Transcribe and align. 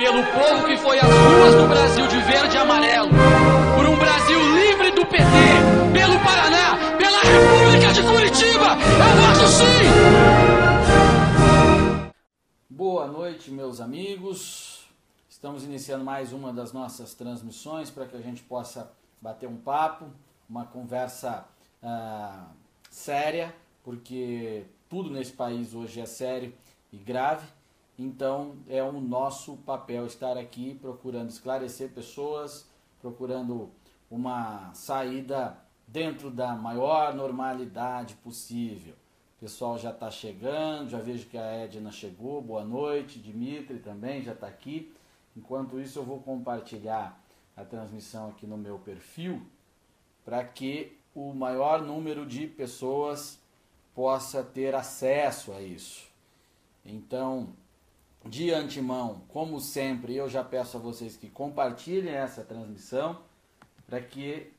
pelo 0.00 0.24
povo 0.32 0.66
que 0.66 0.78
foi 0.78 0.98
às 0.98 1.04
ruas 1.04 1.54
do 1.56 1.68
Brasil 1.68 2.08
de 2.08 2.18
verde 2.20 2.56
e 2.56 2.58
amarelo, 2.58 3.10
por 3.76 3.84
um 3.86 3.98
Brasil 3.98 4.40
livre 4.56 4.92
do 4.92 5.04
PT, 5.04 5.22
pelo 5.92 6.18
Paraná, 6.20 6.96
pela 6.96 7.20
República 7.20 7.92
de 7.92 8.02
Curitiba. 8.02 8.78
É 8.96 9.04
o 9.12 9.16
nosso 9.20 9.46
sim! 9.58 9.84
Boa 12.70 13.06
noite, 13.08 13.50
meus 13.50 13.78
amigos. 13.78 14.88
Estamos 15.28 15.64
iniciando 15.64 16.02
mais 16.02 16.32
uma 16.32 16.50
das 16.50 16.72
nossas 16.72 17.12
transmissões 17.12 17.90
para 17.90 18.06
que 18.06 18.16
a 18.16 18.22
gente 18.22 18.42
possa 18.42 18.90
bater 19.20 19.46
um 19.50 19.58
papo, 19.58 20.06
uma 20.48 20.64
conversa 20.64 21.44
ah, 21.82 22.46
séria, 22.88 23.54
porque 23.84 24.64
tudo 24.88 25.10
nesse 25.10 25.32
país 25.32 25.74
hoje 25.74 26.00
é 26.00 26.06
sério 26.06 26.54
e 26.90 26.96
grave. 26.96 27.46
Então 28.02 28.56
é 28.66 28.82
o 28.82 28.98
nosso 28.98 29.58
papel 29.58 30.06
estar 30.06 30.38
aqui 30.38 30.74
procurando 30.74 31.28
esclarecer 31.28 31.90
pessoas, 31.90 32.66
procurando 32.98 33.70
uma 34.10 34.72
saída 34.72 35.58
dentro 35.86 36.30
da 36.30 36.54
maior 36.54 37.14
normalidade 37.14 38.14
possível. 38.14 38.94
O 39.36 39.40
pessoal 39.40 39.76
já 39.76 39.90
está 39.90 40.10
chegando, 40.10 40.88
já 40.88 40.98
vejo 40.98 41.26
que 41.26 41.36
a 41.36 41.44
Edna 41.44 41.92
chegou. 41.92 42.40
Boa 42.40 42.64
noite, 42.64 43.18
Dimitri 43.18 43.78
também 43.80 44.22
já 44.22 44.32
está 44.32 44.46
aqui. 44.46 44.90
Enquanto 45.36 45.78
isso, 45.78 45.98
eu 45.98 46.02
vou 46.02 46.20
compartilhar 46.20 47.22
a 47.54 47.66
transmissão 47.66 48.30
aqui 48.30 48.46
no 48.46 48.56
meu 48.56 48.78
perfil 48.78 49.42
para 50.24 50.42
que 50.42 50.96
o 51.14 51.34
maior 51.34 51.82
número 51.82 52.24
de 52.24 52.46
pessoas 52.46 53.38
possa 53.94 54.42
ter 54.42 54.74
acesso 54.74 55.52
a 55.52 55.60
isso. 55.60 56.08
Então, 56.82 57.50
de 58.24 58.52
antemão, 58.52 59.22
como 59.28 59.60
sempre, 59.60 60.14
eu 60.14 60.28
já 60.28 60.44
peço 60.44 60.76
a 60.76 60.80
vocês 60.80 61.16
que 61.16 61.30
compartilhem 61.30 62.14
essa 62.14 62.44
transmissão 62.44 63.18
para 63.86 64.00
que 64.00 64.52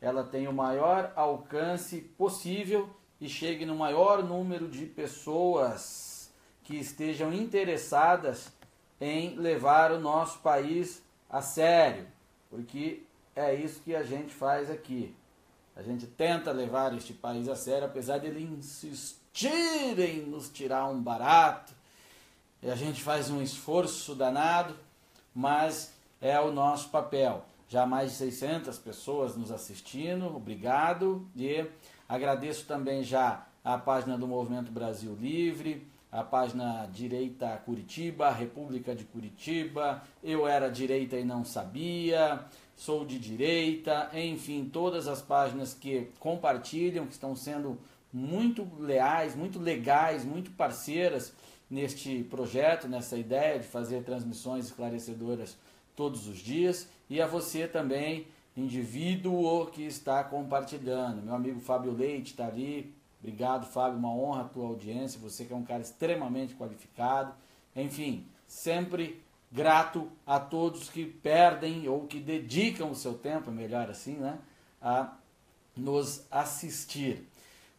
ela 0.00 0.22
tenha 0.22 0.48
o 0.48 0.54
maior 0.54 1.12
alcance 1.16 2.00
possível 2.00 2.88
e 3.20 3.28
chegue 3.28 3.66
no 3.66 3.74
maior 3.74 4.22
número 4.22 4.68
de 4.68 4.86
pessoas 4.86 6.32
que 6.62 6.76
estejam 6.76 7.32
interessadas 7.32 8.52
em 9.00 9.36
levar 9.36 9.90
o 9.92 10.00
nosso 10.00 10.38
país 10.38 11.02
a 11.28 11.42
sério, 11.42 12.06
porque 12.48 13.02
é 13.34 13.54
isso 13.54 13.80
que 13.82 13.94
a 13.94 14.02
gente 14.02 14.32
faz 14.32 14.70
aqui. 14.70 15.14
A 15.74 15.82
gente 15.82 16.06
tenta 16.06 16.50
levar 16.50 16.96
este 16.96 17.12
país 17.12 17.48
a 17.48 17.54
sério, 17.54 17.86
apesar 17.86 18.18
de 18.18 18.26
ele 18.26 18.42
insistirem 18.42 20.18
em 20.18 20.26
nos 20.26 20.48
tirar 20.48 20.88
um 20.88 21.00
barato, 21.00 21.72
e 22.62 22.70
a 22.70 22.74
gente 22.74 23.02
faz 23.02 23.30
um 23.30 23.40
esforço 23.40 24.14
danado, 24.14 24.74
mas 25.34 25.94
é 26.20 26.38
o 26.40 26.50
nosso 26.52 26.88
papel. 26.88 27.44
Já 27.68 27.86
mais 27.86 28.12
de 28.12 28.16
600 28.16 28.78
pessoas 28.78 29.36
nos 29.36 29.52
assistindo, 29.52 30.34
obrigado. 30.34 31.28
E 31.36 31.66
agradeço 32.08 32.66
também 32.66 33.02
já 33.04 33.46
a 33.62 33.78
página 33.78 34.16
do 34.18 34.26
Movimento 34.26 34.72
Brasil 34.72 35.14
Livre, 35.20 35.86
a 36.10 36.22
página 36.22 36.88
Direita 36.92 37.48
Curitiba, 37.64 38.30
República 38.30 38.94
de 38.94 39.04
Curitiba, 39.04 40.02
Eu 40.24 40.48
Era 40.48 40.70
Direita 40.70 41.16
e 41.16 41.24
Não 41.24 41.44
Sabia, 41.44 42.44
Sou 42.74 43.04
de 43.04 43.18
Direita, 43.18 44.10
enfim, 44.14 44.68
todas 44.72 45.06
as 45.06 45.20
páginas 45.20 45.74
que 45.74 46.10
compartilham, 46.18 47.06
que 47.06 47.12
estão 47.12 47.36
sendo 47.36 47.78
muito 48.12 48.66
leais, 48.80 49.36
muito 49.36 49.60
legais, 49.60 50.24
muito 50.24 50.50
parceiras 50.52 51.34
neste 51.70 52.22
projeto, 52.24 52.88
nessa 52.88 53.16
ideia 53.16 53.58
de 53.58 53.66
fazer 53.66 54.02
transmissões 54.02 54.66
esclarecedoras 54.66 55.56
todos 55.94 56.26
os 56.26 56.38
dias 56.38 56.88
e 57.10 57.20
a 57.20 57.26
você 57.26 57.66
também, 57.66 58.26
indivíduo 58.56 59.66
que 59.66 59.82
está 59.82 60.22
compartilhando. 60.24 61.22
Meu 61.22 61.34
amigo 61.34 61.60
Fábio 61.60 61.92
Leite 61.92 62.32
está 62.32 62.46
ali. 62.46 62.94
Obrigado, 63.20 63.66
Fábio, 63.66 63.98
uma 63.98 64.12
honra 64.12 64.42
a 64.42 64.48
tua 64.48 64.66
audiência. 64.66 65.20
Você 65.20 65.44
que 65.44 65.52
é 65.52 65.56
um 65.56 65.64
cara 65.64 65.80
extremamente 65.80 66.54
qualificado. 66.54 67.32
Enfim, 67.74 68.26
sempre 68.46 69.20
grato 69.50 70.10
a 70.26 70.38
todos 70.38 70.88
que 70.88 71.04
perdem 71.04 71.88
ou 71.88 72.06
que 72.06 72.20
dedicam 72.20 72.90
o 72.90 72.94
seu 72.94 73.14
tempo, 73.14 73.50
melhor 73.50 73.90
assim, 73.90 74.14
né, 74.14 74.38
a 74.80 75.16
nos 75.76 76.26
assistir. 76.30 77.26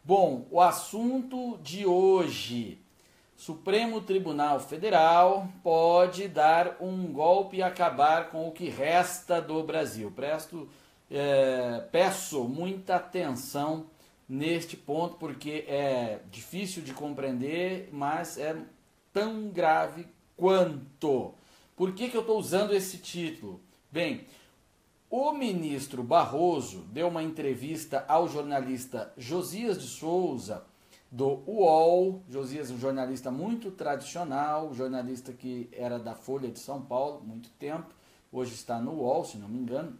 Bom, 0.03 0.47
o 0.49 0.61
assunto 0.61 1.59
de 1.61 1.85
hoje 1.85 2.79
Supremo 3.39 4.01
Tribunal 4.01 4.59
Federal 4.59 5.47
pode 5.63 6.27
dar 6.27 6.75
um 6.81 7.07
golpe 7.13 7.55
e 7.55 7.63
acabar 7.63 8.31
com 8.31 8.45
o 8.45 8.51
que 8.51 8.67
resta 8.67 9.41
do 9.41 9.63
Brasil. 9.63 10.11
Presto, 10.11 10.67
é, 11.09 11.87
peço 11.89 12.43
muita 12.43 12.97
atenção 12.97 13.85
neste 14.27 14.75
ponto, 14.75 15.15
porque 15.15 15.63
é 15.69 16.19
difícil 16.29 16.83
de 16.83 16.93
compreender, 16.93 17.87
mas 17.93 18.37
é 18.37 18.57
tão 19.13 19.47
grave 19.47 20.05
quanto. 20.35 21.33
Por 21.77 21.93
que, 21.93 22.09
que 22.09 22.17
eu 22.17 22.21
estou 22.21 22.37
usando 22.37 22.73
esse 22.73 22.97
título? 22.97 23.61
Bem, 23.89 24.25
o 25.09 25.31
ministro 25.31 26.03
Barroso 26.03 26.79
deu 26.91 27.07
uma 27.07 27.23
entrevista 27.23 28.03
ao 28.05 28.27
jornalista 28.27 29.13
Josias 29.17 29.79
de 29.79 29.87
Souza 29.87 30.67
do 31.11 31.41
UOL. 31.47 32.23
Josias, 32.29 32.71
um 32.71 32.77
jornalista 32.77 33.31
muito 33.31 33.71
tradicional, 33.71 34.73
jornalista 34.73 35.33
que 35.33 35.69
era 35.71 35.97
da 35.97 36.15
Folha 36.15 36.49
de 36.49 36.59
São 36.59 36.81
Paulo 36.81 37.21
muito 37.25 37.49
tempo, 37.51 37.87
hoje 38.31 38.53
está 38.53 38.79
no 38.79 38.91
UOL, 38.93 39.25
se 39.25 39.37
não 39.37 39.47
me 39.47 39.59
engano. 39.59 39.97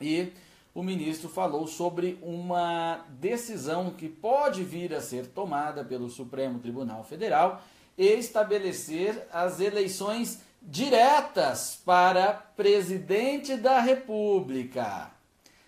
E 0.00 0.32
o 0.74 0.82
ministro 0.82 1.28
falou 1.28 1.66
sobre 1.66 2.18
uma 2.22 3.04
decisão 3.10 3.90
que 3.90 4.08
pode 4.08 4.64
vir 4.64 4.94
a 4.94 5.00
ser 5.00 5.26
tomada 5.26 5.84
pelo 5.84 6.08
Supremo 6.08 6.58
Tribunal 6.58 7.04
Federal 7.04 7.62
e 7.96 8.06
estabelecer 8.06 9.26
as 9.30 9.60
eleições 9.60 10.40
diretas 10.62 11.80
para 11.84 12.32
presidente 12.32 13.56
da 13.56 13.80
República. 13.80 15.10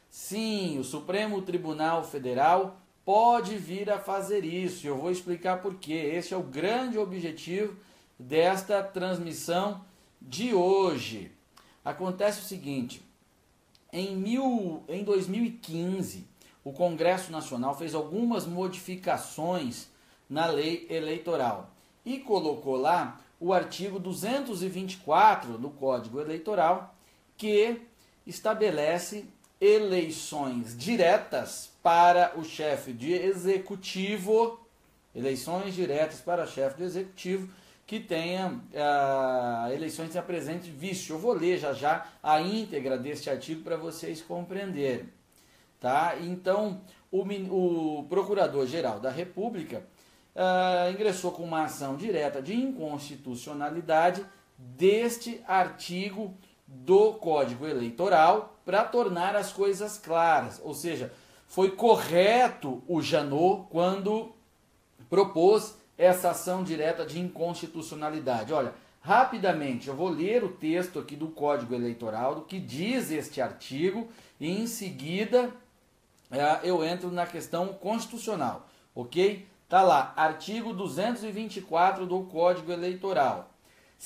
Sim, 0.08 0.78
o 0.78 0.84
Supremo 0.84 1.42
Tribunal 1.42 2.04
Federal 2.04 2.80
pode 3.04 3.56
vir 3.56 3.90
a 3.90 3.98
fazer 3.98 4.44
isso. 4.44 4.86
Eu 4.86 4.96
vou 4.96 5.10
explicar 5.10 5.60
por 5.60 5.76
quê. 5.76 5.92
Esse 5.92 6.34
é 6.34 6.36
o 6.36 6.42
grande 6.42 6.98
objetivo 6.98 7.76
desta 8.18 8.82
transmissão 8.82 9.84
de 10.20 10.54
hoje. 10.54 11.30
Acontece 11.84 12.40
o 12.40 12.44
seguinte: 12.44 13.02
em, 13.92 14.16
mil, 14.16 14.82
em 14.88 15.04
2015, 15.04 16.26
o 16.64 16.72
Congresso 16.72 17.30
Nacional 17.30 17.76
fez 17.76 17.94
algumas 17.94 18.46
modificações 18.46 19.88
na 20.28 20.46
lei 20.46 20.86
eleitoral 20.88 21.70
e 22.04 22.18
colocou 22.18 22.76
lá 22.76 23.20
o 23.38 23.52
artigo 23.52 23.98
224 23.98 25.58
do 25.58 25.68
Código 25.68 26.20
Eleitoral 26.20 26.94
que 27.36 27.82
estabelece 28.26 29.26
eleições 29.64 30.76
diretas 30.76 31.70
para 31.82 32.38
o 32.38 32.44
chefe 32.44 32.92
de 32.92 33.14
executivo, 33.14 34.60
eleições 35.14 35.74
diretas 35.74 36.20
para 36.20 36.46
chefe 36.46 36.76
de 36.76 36.82
executivo 36.84 37.48
que 37.86 37.98
tenha 37.98 38.48
uh, 38.48 39.72
eleições 39.72 40.10
que 40.12 40.18
apresente 40.18 40.70
vício. 40.70 41.14
Eu 41.14 41.18
vou 41.18 41.32
ler 41.32 41.58
já 41.58 41.72
já 41.72 42.06
a 42.22 42.40
íntegra 42.42 42.98
deste 42.98 43.30
artigo 43.30 43.62
para 43.62 43.76
vocês 43.76 44.20
compreenderem. 44.20 45.08
Tá? 45.80 46.14
Então, 46.20 46.82
o, 47.10 47.22
o 47.22 48.04
Procurador-Geral 48.04 49.00
da 49.00 49.10
República 49.10 49.82
uh, 50.34 50.90
ingressou 50.92 51.32
com 51.32 51.42
uma 51.42 51.64
ação 51.64 51.96
direta 51.96 52.42
de 52.42 52.54
inconstitucionalidade 52.54 54.24
deste 54.58 55.42
artigo 55.46 56.34
do 56.66 57.14
Código 57.14 57.66
Eleitoral 57.66 58.58
para 58.64 58.84
tornar 58.84 59.36
as 59.36 59.52
coisas 59.52 59.98
claras. 59.98 60.60
Ou 60.64 60.74
seja, 60.74 61.12
foi 61.46 61.70
correto 61.70 62.82
o 62.88 63.00
Janot 63.00 63.66
quando 63.70 64.32
propôs 65.08 65.76
essa 65.96 66.30
ação 66.30 66.64
direta 66.64 67.04
de 67.06 67.20
inconstitucionalidade. 67.20 68.52
Olha, 68.52 68.74
rapidamente 69.00 69.88
eu 69.88 69.94
vou 69.94 70.08
ler 70.08 70.42
o 70.42 70.48
texto 70.48 70.98
aqui 70.98 71.14
do 71.14 71.28
Código 71.28 71.74
Eleitoral, 71.74 72.34
do 72.34 72.42
que 72.42 72.58
diz 72.58 73.10
este 73.10 73.40
artigo, 73.40 74.08
e 74.40 74.50
em 74.50 74.66
seguida 74.66 75.52
é, 76.30 76.60
eu 76.68 76.84
entro 76.84 77.10
na 77.12 77.26
questão 77.26 77.68
constitucional, 77.68 78.68
ok? 78.94 79.46
Tá 79.68 79.82
lá, 79.82 80.12
artigo 80.16 80.72
224 80.72 82.06
do 82.06 82.22
Código 82.24 82.72
Eleitoral. 82.72 83.53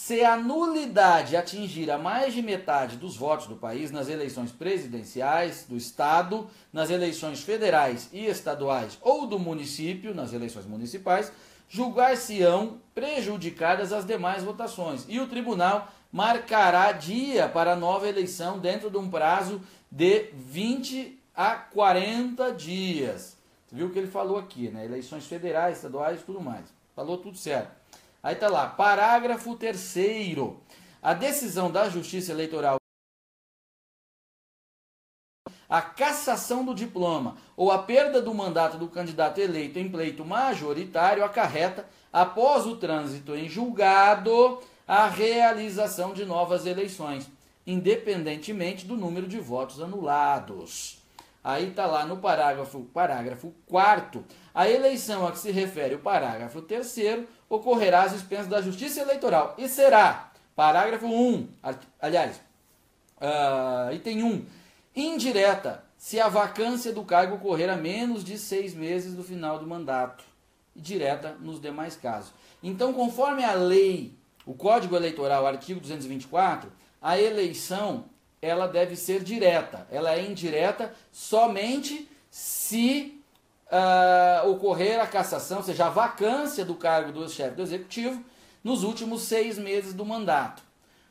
Se 0.00 0.24
a 0.24 0.36
nulidade 0.36 1.36
atingir 1.36 1.90
a 1.90 1.98
mais 1.98 2.32
de 2.32 2.40
metade 2.40 2.96
dos 2.96 3.16
votos 3.16 3.48
do 3.48 3.56
país 3.56 3.90
nas 3.90 4.08
eleições 4.08 4.52
presidenciais 4.52 5.66
do 5.68 5.76
Estado, 5.76 6.48
nas 6.72 6.88
eleições 6.88 7.40
federais 7.40 8.08
e 8.12 8.24
estaduais 8.26 8.96
ou 9.02 9.26
do 9.26 9.40
município, 9.40 10.14
nas 10.14 10.32
eleições 10.32 10.66
municipais, 10.66 11.32
julgar-se-ão 11.68 12.80
prejudicadas 12.94 13.92
as 13.92 14.06
demais 14.06 14.44
votações 14.44 15.04
e 15.08 15.18
o 15.18 15.26
tribunal 15.26 15.88
marcará 16.12 16.92
dia 16.92 17.48
para 17.48 17.74
nova 17.74 18.08
eleição 18.08 18.60
dentro 18.60 18.88
de 18.88 18.96
um 18.96 19.10
prazo 19.10 19.60
de 19.90 20.30
20 20.32 21.20
a 21.34 21.56
40 21.56 22.52
dias. 22.52 23.36
Você 23.66 23.74
viu 23.74 23.88
o 23.88 23.90
que 23.90 23.98
ele 23.98 24.06
falou 24.06 24.38
aqui, 24.38 24.70
né? 24.70 24.84
Eleições 24.84 25.26
federais, 25.26 25.78
estaduais 25.78 26.22
tudo 26.22 26.40
mais. 26.40 26.72
Falou 26.94 27.18
tudo 27.18 27.36
certo. 27.36 27.77
Aí 28.22 28.34
tá 28.34 28.48
lá, 28.48 28.68
parágrafo 28.68 29.56
terceiro. 29.56 30.62
A 31.00 31.14
decisão 31.14 31.70
da 31.70 31.88
Justiça 31.88 32.32
Eleitoral 32.32 32.78
a 35.68 35.82
cassação 35.82 36.64
do 36.64 36.74
diploma 36.74 37.36
ou 37.54 37.70
a 37.70 37.78
perda 37.78 38.22
do 38.22 38.32
mandato 38.32 38.78
do 38.78 38.88
candidato 38.88 39.38
eleito 39.38 39.78
em 39.78 39.88
pleito 39.88 40.24
majoritário 40.24 41.22
acarreta, 41.22 41.86
após 42.10 42.66
o 42.66 42.76
trânsito 42.76 43.36
em 43.36 43.48
julgado, 43.48 44.60
a 44.86 45.06
realização 45.06 46.14
de 46.14 46.24
novas 46.24 46.64
eleições, 46.64 47.30
independentemente 47.66 48.86
do 48.86 48.96
número 48.96 49.28
de 49.28 49.38
votos 49.38 49.80
anulados. 49.82 50.97
Aí 51.48 51.70
está 51.70 51.86
lá 51.86 52.04
no 52.04 52.18
parágrafo, 52.18 52.82
parágrafo 52.92 53.54
4 53.68 54.22
a 54.54 54.68
eleição 54.68 55.26
a 55.26 55.32
que 55.32 55.38
se 55.38 55.50
refere 55.50 55.94
o 55.94 55.98
parágrafo 55.98 56.60
3 56.60 57.24
ocorrerá 57.48 58.02
às 58.02 58.12
expensas 58.12 58.48
da 58.48 58.60
Justiça 58.60 59.00
Eleitoral 59.00 59.54
e 59.56 59.66
será, 59.66 60.30
parágrafo 60.54 61.06
1, 61.06 61.48
aliás, 62.02 62.38
uh, 63.16 63.94
item 63.94 64.24
1, 64.24 64.46
indireta, 64.94 65.82
se 65.96 66.20
a 66.20 66.28
vacância 66.28 66.92
do 66.92 67.02
cargo 67.02 67.36
ocorrer 67.36 67.70
a 67.70 67.76
menos 67.76 68.22
de 68.22 68.36
seis 68.36 68.74
meses 68.74 69.14
do 69.14 69.24
final 69.24 69.58
do 69.58 69.66
mandato, 69.66 70.24
direta 70.76 71.34
nos 71.40 71.58
demais 71.58 71.96
casos. 71.96 72.30
Então, 72.62 72.92
conforme 72.92 73.42
a 73.42 73.54
lei, 73.54 74.12
o 74.44 74.52
Código 74.52 74.94
Eleitoral, 74.94 75.46
artigo 75.46 75.80
224, 75.80 76.70
a 77.00 77.18
eleição 77.18 78.04
ela 78.40 78.66
deve 78.66 78.96
ser 78.96 79.22
direta. 79.22 79.86
Ela 79.90 80.14
é 80.14 80.24
indireta 80.24 80.94
somente 81.12 82.08
se 82.30 83.20
uh, 83.66 84.48
ocorrer 84.50 85.00
a 85.00 85.06
cassação, 85.06 85.58
ou 85.58 85.64
seja, 85.64 85.86
a 85.86 85.90
vacância 85.90 86.64
do 86.64 86.74
cargo 86.74 87.12
do 87.12 87.28
chefe 87.28 87.56
do 87.56 87.62
executivo 87.62 88.22
nos 88.62 88.82
últimos 88.82 89.22
seis 89.22 89.58
meses 89.58 89.92
do 89.92 90.04
mandato. 90.04 90.62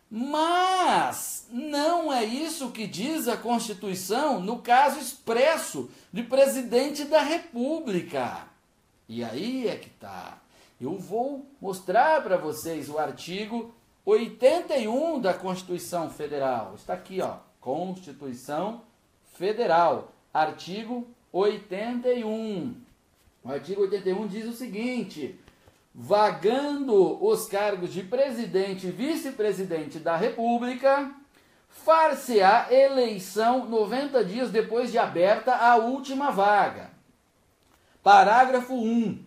Mas 0.10 1.48
não 1.52 2.14
é 2.14 2.24
isso 2.24 2.72
que 2.72 2.88
diz 2.88 3.28
a 3.28 3.36
Constituição 3.36 4.40
no 4.40 4.60
caso 4.60 5.00
expresso 5.00 5.90
de 6.14 6.24
presidente 6.24 7.04
da 7.04 7.22
República. 7.22 8.48
E 9.10 9.24
aí 9.24 9.68
é 9.68 9.76
que 9.76 9.90
tá. 9.90 10.38
Eu 10.80 10.98
vou 10.98 11.46
mostrar 11.60 12.24
para 12.24 12.38
vocês 12.38 12.90
o 12.90 12.98
artigo 12.98 13.74
81 14.08 15.20
da 15.20 15.34
Constituição 15.34 16.10
Federal. 16.10 16.76
Está 16.76 16.94
aqui, 16.94 17.20
ó. 17.22 17.40
Constituição 17.60 18.84
Federal, 19.34 20.14
artigo 20.34 21.06
81. 21.34 22.74
O 23.44 23.52
artigo 23.52 23.82
81 23.82 24.28
diz 24.28 24.46
o 24.46 24.54
seguinte: 24.54 25.38
vagando 25.94 27.22
os 27.22 27.48
cargos 27.48 27.92
de 27.92 28.02
presidente 28.02 28.88
e 28.88 28.92
vice-presidente 28.92 30.00
da 30.00 30.16
República, 30.16 31.12
far-se-á 31.68 32.72
eleição 32.72 33.66
90 33.66 34.24
dias 34.24 34.50
depois 34.50 34.90
de 34.90 34.98
aberta 34.98 35.54
a 35.54 35.76
última 35.76 36.32
vaga. 36.32 36.92
Parágrafo 38.02 38.74
1. 38.74 39.27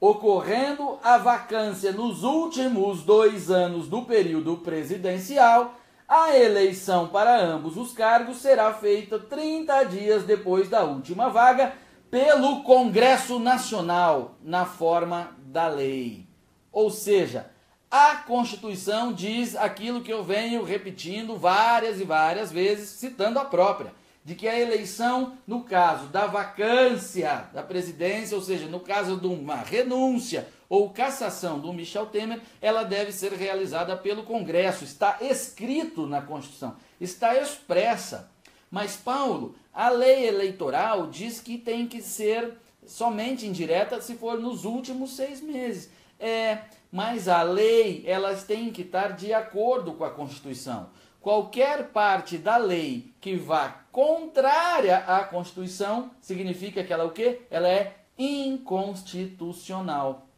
Ocorrendo 0.00 0.98
a 1.02 1.18
vacância 1.18 1.90
nos 1.90 2.22
últimos 2.22 3.02
dois 3.02 3.50
anos 3.50 3.88
do 3.88 4.02
período 4.02 4.58
presidencial, 4.58 5.74
a 6.08 6.36
eleição 6.36 7.08
para 7.08 7.36
ambos 7.36 7.76
os 7.76 7.92
cargos 7.92 8.36
será 8.36 8.72
feita 8.72 9.18
30 9.18 9.82
dias 9.84 10.22
depois 10.22 10.68
da 10.68 10.84
última 10.84 11.28
vaga 11.28 11.74
pelo 12.10 12.62
Congresso 12.62 13.40
Nacional, 13.40 14.36
na 14.42 14.64
forma 14.64 15.36
da 15.38 15.66
lei. 15.66 16.26
Ou 16.72 16.90
seja, 16.90 17.50
a 17.90 18.16
Constituição 18.16 19.12
diz 19.12 19.56
aquilo 19.56 20.00
que 20.00 20.12
eu 20.12 20.22
venho 20.22 20.62
repetindo 20.62 21.36
várias 21.36 22.00
e 22.00 22.04
várias 22.04 22.52
vezes, 22.52 22.88
citando 22.90 23.38
a 23.38 23.44
própria, 23.44 23.92
de 24.28 24.34
que 24.34 24.46
a 24.46 24.60
eleição, 24.60 25.38
no 25.46 25.64
caso 25.64 26.08
da 26.08 26.26
vacância 26.26 27.48
da 27.54 27.62
presidência, 27.62 28.36
ou 28.36 28.42
seja, 28.42 28.66
no 28.66 28.78
caso 28.78 29.16
de 29.16 29.26
uma 29.26 29.56
renúncia 29.56 30.46
ou 30.68 30.90
cassação 30.90 31.58
do 31.58 31.72
Michel 31.72 32.04
Temer, 32.04 32.42
ela 32.60 32.82
deve 32.82 33.10
ser 33.10 33.32
realizada 33.32 33.96
pelo 33.96 34.24
Congresso. 34.24 34.84
Está 34.84 35.16
escrito 35.22 36.06
na 36.06 36.20
Constituição, 36.20 36.76
está 37.00 37.40
expressa. 37.40 38.30
Mas, 38.70 38.98
Paulo, 38.98 39.54
a 39.72 39.88
lei 39.88 40.26
eleitoral 40.28 41.06
diz 41.06 41.40
que 41.40 41.56
tem 41.56 41.86
que 41.86 42.02
ser 42.02 42.52
somente 42.84 43.46
indireta 43.46 43.98
se 44.02 44.14
for 44.14 44.38
nos 44.38 44.66
últimos 44.66 45.16
seis 45.16 45.40
meses. 45.40 45.88
É, 46.20 46.58
mas 46.92 47.28
a 47.28 47.42
lei, 47.42 48.04
elas 48.06 48.44
têm 48.44 48.70
que 48.70 48.82
estar 48.82 49.16
de 49.16 49.32
acordo 49.32 49.94
com 49.94 50.04
a 50.04 50.10
Constituição. 50.10 50.90
Qualquer 51.20 51.88
parte 51.88 52.38
da 52.38 52.56
lei 52.56 53.12
que 53.20 53.36
vá 53.36 53.82
contrária 53.90 54.98
à 54.98 55.24
Constituição 55.24 56.12
significa 56.20 56.84
que 56.84 56.92
ela 56.92 57.02
é 57.04 57.06
o 57.06 57.10
quê? 57.10 57.40
Ela 57.50 57.68
é 57.68 57.96
inconstitucional. 58.16 60.28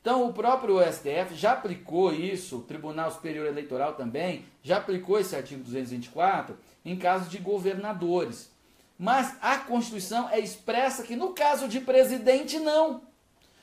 Então, 0.00 0.26
o 0.26 0.32
próprio 0.32 0.80
STF 0.80 1.34
já 1.34 1.52
aplicou 1.52 2.14
isso, 2.14 2.58
o 2.58 2.62
Tribunal 2.62 3.10
Superior 3.10 3.46
Eleitoral 3.46 3.92
também, 3.92 4.46
já 4.62 4.78
aplicou 4.78 5.18
esse 5.18 5.36
artigo 5.36 5.62
224 5.62 6.56
em 6.84 6.96
casos 6.96 7.30
de 7.30 7.38
governadores. 7.38 8.50
Mas 8.98 9.36
a 9.42 9.58
Constituição 9.58 10.28
é 10.30 10.38
expressa 10.38 11.02
que 11.02 11.16
no 11.16 11.34
caso 11.34 11.68
de 11.68 11.80
presidente, 11.80 12.58
não. 12.58 13.02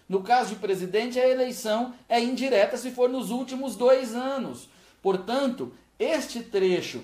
No 0.08 0.22
caso 0.22 0.50
de 0.50 0.58
presidente, 0.58 1.19
a 1.19 1.28
eleição 1.28 1.96
é 2.08 2.19
indireta 2.19 2.78
se 2.78 2.92
for 2.92 3.10
nos 3.10 3.31
últimos 3.31 3.75
dois 3.75 4.16
anos. 4.16 4.69
Portanto, 5.02 5.74
este 6.00 6.42
trecho 6.42 7.04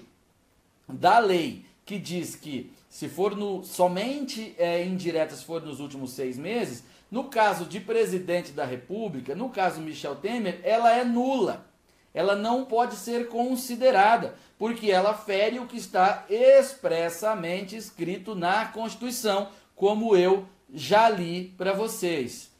da 0.87 1.19
lei 1.19 1.65
que 1.85 1.97
diz 1.97 2.35
que 2.35 2.71
se 2.89 3.09
for 3.09 3.35
no, 3.35 3.63
somente 3.63 4.53
é, 4.57 4.85
indireta 4.85 5.35
se 5.35 5.43
for 5.43 5.61
nos 5.61 5.79
últimos 5.79 6.11
seis 6.11 6.37
meses, 6.37 6.83
no 7.09 7.25
caso 7.25 7.65
de 7.65 7.79
presidente 7.79 8.51
da 8.51 8.65
República, 8.65 9.35
no 9.35 9.49
caso 9.49 9.81
Michel 9.81 10.15
Temer, 10.15 10.59
ela 10.63 10.91
é 10.91 11.03
nula 11.03 11.65
ela 12.13 12.35
não 12.35 12.63
pode 12.63 12.95
ser 12.95 13.27
considerada, 13.27 14.35
porque 14.57 14.91
ela 14.91 15.13
fere 15.13 15.59
o 15.59 15.65
que 15.65 15.77
está 15.77 16.25
expressamente 16.29 17.75
escrito 17.75 18.35
na 18.35 18.65
Constituição, 18.67 19.49
como 19.75 20.15
eu 20.15 20.47
já 20.71 21.09
li 21.09 21.53
para 21.57 21.73
vocês. 21.73 22.51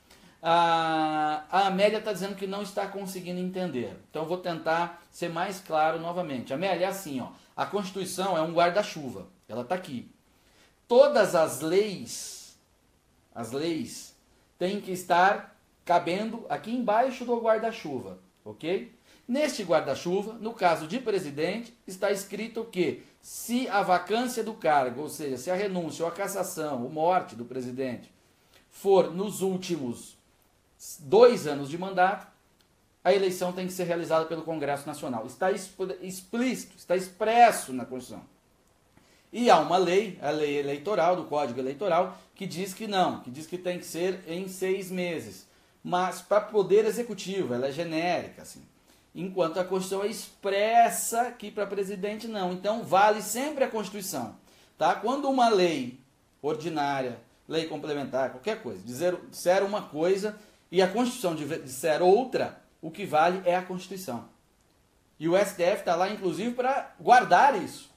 A, 0.45 1.45
a 1.50 1.67
Amélia 1.67 2.00
está 2.00 2.12
dizendo 2.12 2.35
que 2.35 2.45
não 2.45 2.62
está 2.63 2.85
conseguindo 2.85 3.39
entender. 3.39 3.97
Então 4.09 4.25
vou 4.25 4.38
tentar 4.38 5.01
ser 5.09 5.29
mais 5.29 5.62
claro 5.62 6.01
novamente. 6.01 6.53
Amélia, 6.53 6.85
é 6.85 6.89
assim, 6.89 7.21
ó, 7.21 7.29
a 7.55 7.65
Constituição 7.65 8.38
é 8.38 8.41
um 8.41 8.51
guarda-chuva. 8.51 9.27
Ela 9.47 9.62
está 9.62 9.75
aqui. 9.75 10.12
Todas 10.85 11.33
as 11.33 11.62
leis, 11.62 12.59
as 13.33 13.53
leis, 13.53 14.13
têm 14.59 14.81
que 14.81 14.91
estar 14.91 15.57
cabendo 15.85 16.45
aqui 16.50 16.71
embaixo 16.71 17.23
do 17.23 17.39
guarda-chuva, 17.39 18.19
ok? 18.43 18.93
Neste 19.25 19.63
guarda-chuva, 19.63 20.33
no 20.33 20.53
caso 20.53 20.88
de 20.88 21.00
presidente, 21.00 21.73
está 21.88 22.12
escrito 22.12 22.65
que 22.65 23.01
se 23.21 23.69
a 23.69 23.81
vacância 23.81 24.43
do 24.43 24.53
cargo, 24.53 25.03
ou 25.03 25.09
seja, 25.09 25.38
se 25.38 25.50
a 25.50 25.55
renúncia 25.55 26.03
ou 26.03 26.12
a 26.12 26.13
cassação 26.13 26.83
ou 26.83 26.89
morte 26.89 27.33
do 27.33 27.45
presidente 27.45 28.12
for 28.69 29.13
nos 29.13 29.41
últimos 29.41 30.17
dois 30.99 31.47
anos 31.47 31.69
de 31.69 31.77
mandato, 31.77 32.27
a 33.03 33.13
eleição 33.13 33.51
tem 33.51 33.67
que 33.67 33.73
ser 33.73 33.83
realizada 33.83 34.25
pelo 34.25 34.43
Congresso 34.43 34.87
Nacional. 34.87 35.25
Está 35.25 35.51
explícito, 35.51 36.77
está 36.77 36.95
expresso 36.95 37.73
na 37.73 37.85
Constituição. 37.85 38.25
E 39.31 39.49
há 39.49 39.59
uma 39.59 39.77
lei, 39.77 40.17
a 40.21 40.29
lei 40.29 40.59
eleitoral, 40.59 41.15
do 41.15 41.25
Código 41.25 41.59
Eleitoral, 41.59 42.17
que 42.35 42.45
diz 42.45 42.73
que 42.73 42.87
não, 42.87 43.19
que 43.19 43.31
diz 43.31 43.47
que 43.47 43.57
tem 43.57 43.79
que 43.79 43.85
ser 43.85 44.23
em 44.27 44.47
seis 44.47 44.91
meses. 44.91 45.47
Mas 45.83 46.21
para 46.21 46.39
poder 46.39 46.85
executivo, 46.85 47.53
ela 47.53 47.67
é 47.67 47.71
genérica, 47.71 48.43
assim 48.43 48.63
enquanto 49.15 49.59
a 49.59 49.63
Constituição 49.63 50.03
é 50.03 50.09
expressa 50.09 51.31
que 51.31 51.51
para 51.51 51.67
presidente 51.67 52.27
não. 52.27 52.53
Então 52.53 52.83
vale 52.83 53.21
sempre 53.21 53.63
a 53.63 53.69
Constituição. 53.69 54.35
Tá? 54.77 54.95
Quando 54.95 55.29
uma 55.29 55.49
lei 55.49 55.99
ordinária, 56.41 57.19
lei 57.47 57.65
complementar, 57.65 58.31
qualquer 58.31 58.61
coisa, 58.61 58.81
dizer, 58.83 59.17
disser 59.29 59.63
uma 59.63 59.83
coisa 59.83 60.37
e 60.74 60.82
a 60.82 60.88
Constituição 60.88 61.36
disser 61.36 62.01
outra, 62.01 62.60
o 62.82 62.89
que 62.89 63.06
vale 63.06 63.44
é 63.46 63.56
a 63.56 63.62
Constituição. 63.62 64.27
E 65.20 65.30
o 65.30 65.38
STF 65.38 65.82
está 65.82 65.96
lá, 65.96 66.10
inclusive, 66.10 66.56
para 66.56 66.96
guardar 67.00 67.62
isso. 67.62 67.92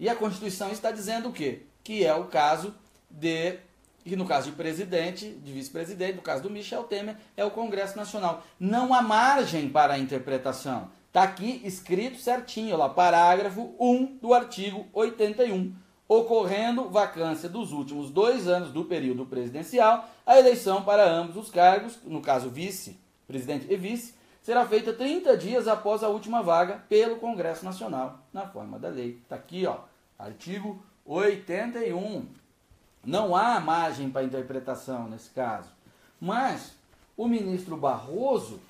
E 0.00 0.08
a 0.08 0.16
Constituição 0.16 0.72
está 0.72 0.90
dizendo 0.90 1.28
o 1.28 1.32
quê? 1.32 1.62
Que 1.84 2.04
é 2.04 2.12
o 2.12 2.24
caso 2.24 2.74
de 3.08 3.60
e 4.04 4.16
no 4.16 4.26
caso 4.26 4.50
de 4.50 4.56
presidente, 4.56 5.30
de 5.30 5.52
vice-presidente, 5.52 6.16
no 6.16 6.22
caso 6.22 6.42
do 6.42 6.50
Michel 6.50 6.82
Temer, 6.82 7.16
é 7.36 7.44
o 7.44 7.52
Congresso 7.52 7.96
Nacional. 7.96 8.44
Não 8.58 8.92
há 8.92 9.00
margem 9.00 9.68
para 9.68 9.96
interpretação. 9.96 10.90
Está 11.06 11.22
aqui 11.22 11.62
escrito 11.64 12.18
certinho, 12.18 12.76
lá, 12.76 12.88
parágrafo 12.88 13.76
1 13.78 14.16
do 14.16 14.34
artigo 14.34 14.88
81. 14.92 15.72
Ocorrendo 16.12 16.90
vacância 16.90 17.48
dos 17.48 17.72
últimos 17.72 18.10
dois 18.10 18.46
anos 18.46 18.70
do 18.70 18.84
período 18.84 19.24
presidencial, 19.24 20.06
a 20.26 20.38
eleição 20.38 20.82
para 20.82 21.10
ambos 21.10 21.38
os 21.38 21.50
cargos, 21.50 21.98
no 22.04 22.20
caso 22.20 22.50
vice, 22.50 23.00
presidente 23.26 23.66
e 23.72 23.76
vice, 23.78 24.14
será 24.42 24.66
feita 24.66 24.92
30 24.92 25.34
dias 25.38 25.66
após 25.66 26.02
a 26.02 26.10
última 26.10 26.42
vaga 26.42 26.84
pelo 26.86 27.16
Congresso 27.16 27.64
Nacional, 27.64 28.18
na 28.30 28.46
forma 28.46 28.78
da 28.78 28.90
lei. 28.90 29.20
Está 29.22 29.36
aqui, 29.36 29.64
ó, 29.64 29.78
artigo 30.18 30.84
81. 31.06 32.26
Não 33.02 33.34
há 33.34 33.58
margem 33.58 34.10
para 34.10 34.22
interpretação 34.22 35.08
nesse 35.08 35.30
caso. 35.30 35.70
Mas 36.20 36.74
o 37.16 37.26
ministro 37.26 37.74
Barroso 37.74 38.60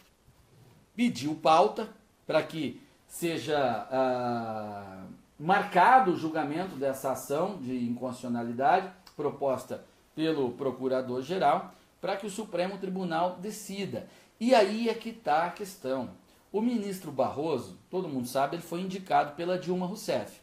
pediu 0.94 1.34
pauta 1.34 1.88
para 2.24 2.40
que 2.40 2.80
seja 3.08 3.58
ah, 3.90 5.06
marcado 5.42 6.12
o 6.12 6.16
julgamento 6.16 6.76
dessa 6.76 7.10
ação 7.10 7.58
de 7.58 7.76
inconstitucionalidade 7.84 8.88
proposta 9.16 9.84
pelo 10.14 10.52
procurador-geral 10.52 11.74
para 12.00 12.16
que 12.16 12.24
o 12.24 12.30
Supremo 12.30 12.78
Tribunal 12.78 13.38
decida. 13.40 14.08
E 14.38 14.54
aí 14.54 14.88
é 14.88 14.94
que 14.94 15.08
está 15.08 15.46
a 15.46 15.50
questão. 15.50 16.10
O 16.52 16.60
ministro 16.60 17.10
Barroso, 17.10 17.76
todo 17.90 18.08
mundo 18.08 18.28
sabe, 18.28 18.54
ele 18.54 18.62
foi 18.62 18.82
indicado 18.82 19.34
pela 19.34 19.58
Dilma 19.58 19.84
Rousseff. 19.84 20.40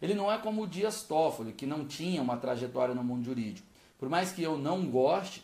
Ele 0.00 0.14
não 0.14 0.30
é 0.30 0.36
como 0.36 0.62
o 0.62 0.66
Dias 0.66 1.02
Toffoli, 1.04 1.54
que 1.54 1.64
não 1.64 1.86
tinha 1.86 2.20
uma 2.20 2.36
trajetória 2.36 2.94
no 2.94 3.02
mundo 3.02 3.24
jurídico. 3.24 3.66
Por 3.98 4.10
mais 4.10 4.30
que 4.30 4.42
eu 4.42 4.58
não 4.58 4.84
goste, 4.90 5.42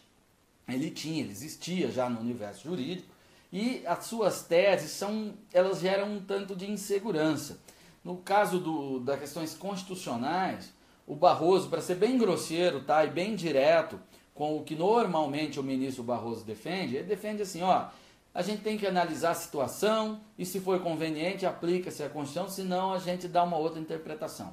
ele 0.69 0.91
tinha, 0.91 1.23
ele 1.23 1.33
existia 1.33 1.91
já 1.91 2.11
no 2.11 2.21
universo 2.21 2.65
jurídico, 2.65 3.09
e 3.51 3.83
as 3.87 4.05
suas 4.05 4.43
teses 4.43 4.91
são, 4.91 5.33
elas 5.55 5.81
geram 5.81 6.13
um 6.13 6.21
tanto 6.21 6.55
de 6.55 6.71
insegurança. 6.71 7.59
No 8.05 8.19
caso 8.19 9.01
das 9.01 9.19
questões 9.19 9.55
constitucionais, 9.55 10.71
o 11.07 11.17
Barroso, 11.17 11.71
para 11.71 11.81
ser 11.81 11.95
bem 11.95 12.19
grosseiro 12.19 12.83
tá, 12.83 13.05
e 13.05 13.11
bem 13.11 13.35
direto 13.35 13.99
com 14.35 14.57
o 14.57 14.63
que 14.63 14.75
normalmente 14.75 15.59
o 15.59 15.63
ministro 15.63 16.05
Barroso 16.05 16.45
defende, 16.45 16.97
ele 16.97 17.07
defende 17.07 17.43
assim, 17.43 17.63
ó, 17.63 17.87
a 18.35 18.43
gente 18.43 18.63
tem 18.63 18.77
que 18.77 18.87
analisar 18.87 19.31
a 19.31 19.35
situação 19.35 20.21
e 20.37 20.45
se 20.45 20.61
for 20.61 20.81
conveniente 20.81 21.47
aplica-se 21.47 22.03
a 22.03 22.11
Constituição, 22.11 22.49
senão 22.49 22.93
a 22.93 22.99
gente 22.99 23.29
dá 23.29 23.43
uma 23.45 23.57
outra 23.57 23.81
interpretação. 23.81 24.53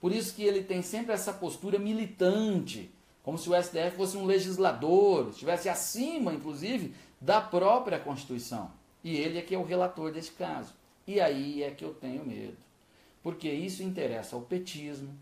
Por 0.00 0.12
isso 0.12 0.34
que 0.34 0.42
ele 0.42 0.64
tem 0.64 0.82
sempre 0.82 1.12
essa 1.12 1.32
postura 1.32 1.78
militante, 1.78 2.90
como 3.22 3.38
se 3.38 3.48
o 3.48 3.62
STF 3.62 3.96
fosse 3.96 4.16
um 4.16 4.26
legislador, 4.26 5.28
estivesse 5.28 5.68
acima, 5.68 6.34
inclusive, 6.34 6.94
da 7.20 7.40
própria 7.40 7.98
Constituição. 7.98 8.72
E 9.04 9.16
ele 9.16 9.38
é 9.38 9.42
que 9.42 9.54
é 9.54 9.58
o 9.58 9.64
relator 9.64 10.10
desse 10.10 10.32
caso. 10.32 10.74
E 11.06 11.20
aí 11.20 11.62
é 11.62 11.70
que 11.70 11.84
eu 11.84 11.94
tenho 11.94 12.24
medo. 12.24 12.56
Porque 13.22 13.50
isso 13.50 13.82
interessa 13.82 14.36
ao 14.36 14.42
petismo 14.42 15.14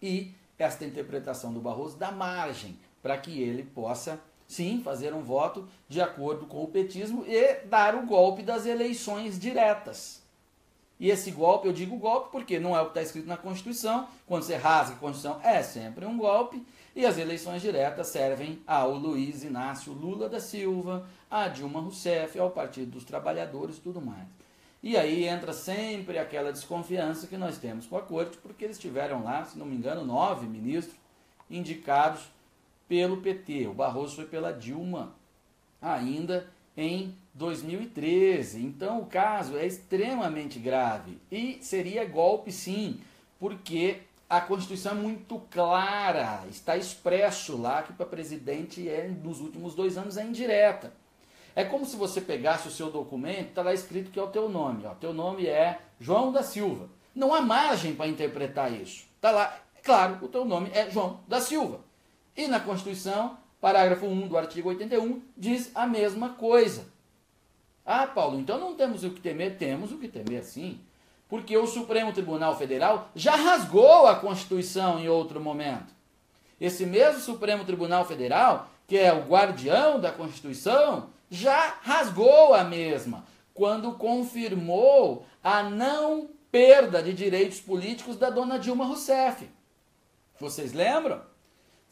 e 0.00 0.32
esta 0.58 0.84
interpretação 0.84 1.52
do 1.52 1.60
Barroso 1.60 1.96
dá 1.96 2.12
margem 2.12 2.78
para 3.02 3.18
que 3.18 3.42
ele 3.42 3.62
possa 3.62 4.20
sim, 4.46 4.80
fazer 4.82 5.12
um 5.12 5.22
voto 5.22 5.68
de 5.88 6.00
acordo 6.00 6.46
com 6.46 6.62
o 6.62 6.68
petismo 6.68 7.24
e 7.26 7.54
dar 7.66 7.94
o 7.94 8.06
golpe 8.06 8.42
das 8.42 8.66
eleições 8.66 9.38
diretas. 9.38 10.22
E 10.98 11.10
esse 11.10 11.30
golpe, 11.30 11.66
eu 11.66 11.72
digo 11.72 11.96
golpe 11.96 12.30
porque 12.30 12.58
não 12.58 12.76
é 12.76 12.80
o 12.80 12.84
que 12.84 12.90
está 12.90 13.02
escrito 13.02 13.26
na 13.26 13.36
Constituição. 13.36 14.08
Quando 14.26 14.44
você 14.44 14.56
rasga 14.56 14.94
a 14.94 14.98
Constituição, 14.98 15.40
é 15.42 15.62
sempre 15.62 16.06
um 16.06 16.16
golpe. 16.16 16.64
E 16.94 17.04
as 17.04 17.18
eleições 17.18 17.60
diretas 17.60 18.06
servem 18.06 18.62
ao 18.66 18.94
Luiz 18.94 19.42
Inácio 19.42 19.92
Lula 19.92 20.28
da 20.28 20.38
Silva, 20.38 21.06
a 21.28 21.48
Dilma 21.48 21.80
Rousseff, 21.80 22.38
ao 22.38 22.52
Partido 22.52 22.92
dos 22.92 23.04
Trabalhadores 23.04 23.78
e 23.78 23.80
tudo 23.80 24.00
mais. 24.00 24.28
E 24.84 24.98
aí 24.98 25.26
entra 25.26 25.54
sempre 25.54 26.18
aquela 26.18 26.52
desconfiança 26.52 27.26
que 27.26 27.38
nós 27.38 27.56
temos 27.56 27.86
com 27.86 27.96
a 27.96 28.02
corte, 28.02 28.36
porque 28.36 28.66
eles 28.66 28.78
tiveram 28.78 29.24
lá, 29.24 29.42
se 29.42 29.58
não 29.58 29.64
me 29.64 29.74
engano, 29.74 30.04
nove 30.04 30.46
ministros 30.46 30.94
indicados 31.48 32.20
pelo 32.86 33.22
PT. 33.22 33.66
O 33.66 33.72
Barroso 33.72 34.16
foi 34.16 34.26
pela 34.26 34.52
Dilma 34.52 35.14
ainda 35.80 36.46
em 36.76 37.16
2013. 37.32 38.62
Então 38.62 39.00
o 39.00 39.06
caso 39.06 39.56
é 39.56 39.64
extremamente 39.64 40.58
grave 40.58 41.18
e 41.32 41.56
seria 41.62 42.04
golpe 42.04 42.52
sim, 42.52 43.00
porque 43.40 44.02
a 44.28 44.38
Constituição 44.38 44.92
é 44.92 44.96
muito 44.96 45.38
clara, 45.50 46.44
está 46.50 46.76
expresso 46.76 47.56
lá 47.56 47.82
que 47.82 47.94
para 47.94 48.04
presidente 48.04 48.86
é 48.86 49.08
nos 49.08 49.40
últimos 49.40 49.74
dois 49.74 49.96
anos 49.96 50.18
é 50.18 50.26
indireta. 50.26 50.92
É 51.56 51.64
como 51.64 51.86
se 51.86 51.96
você 51.96 52.20
pegasse 52.20 52.66
o 52.66 52.70
seu 52.70 52.90
documento, 52.90 53.50
está 53.50 53.62
lá 53.62 53.72
escrito 53.72 54.10
que 54.10 54.18
é 54.18 54.22
o 54.22 54.28
teu 54.28 54.48
nome. 54.48 54.84
Ó, 54.86 54.94
teu 54.94 55.12
nome 55.12 55.46
é 55.46 55.78
João 56.00 56.32
da 56.32 56.42
Silva. 56.42 56.88
Não 57.14 57.32
há 57.32 57.40
margem 57.40 57.94
para 57.94 58.08
interpretar 58.08 58.72
isso. 58.72 59.06
Está 59.14 59.30
lá, 59.30 59.56
claro, 59.82 60.18
o 60.20 60.28
teu 60.28 60.44
nome 60.44 60.70
é 60.72 60.90
João 60.90 61.20
da 61.28 61.40
Silva. 61.40 61.80
E 62.36 62.48
na 62.48 62.58
Constituição, 62.58 63.38
parágrafo 63.60 64.06
1 64.06 64.26
do 64.26 64.36
artigo 64.36 64.68
81, 64.68 65.22
diz 65.36 65.70
a 65.74 65.86
mesma 65.86 66.30
coisa. 66.30 66.92
Ah, 67.86 68.06
Paulo, 68.06 68.40
então 68.40 68.58
não 68.58 68.74
temos 68.74 69.04
o 69.04 69.10
que 69.10 69.20
temer? 69.20 69.56
Temos 69.56 69.92
o 69.92 69.98
que 69.98 70.08
temer, 70.08 70.42
sim. 70.42 70.80
Porque 71.28 71.56
o 71.56 71.66
Supremo 71.66 72.12
Tribunal 72.12 72.56
Federal 72.56 73.08
já 73.14 73.36
rasgou 73.36 74.06
a 74.06 74.16
Constituição 74.16 74.98
em 74.98 75.08
outro 75.08 75.40
momento. 75.40 75.94
Esse 76.60 76.84
mesmo 76.84 77.20
Supremo 77.20 77.64
Tribunal 77.64 78.04
Federal, 78.04 78.68
que 78.86 78.98
é 78.98 79.12
o 79.12 79.24
guardião 79.24 80.00
da 80.00 80.10
Constituição, 80.10 81.10
já 81.30 81.78
rasgou 81.82 82.54
a 82.54 82.64
mesma, 82.64 83.24
quando 83.52 83.92
confirmou 83.92 85.26
a 85.42 85.62
não 85.62 86.28
perda 86.50 87.02
de 87.02 87.12
direitos 87.12 87.60
políticos 87.60 88.16
da 88.16 88.30
dona 88.30 88.58
Dilma 88.58 88.84
Rousseff. 88.84 89.48
Vocês 90.38 90.72
lembram? 90.72 91.22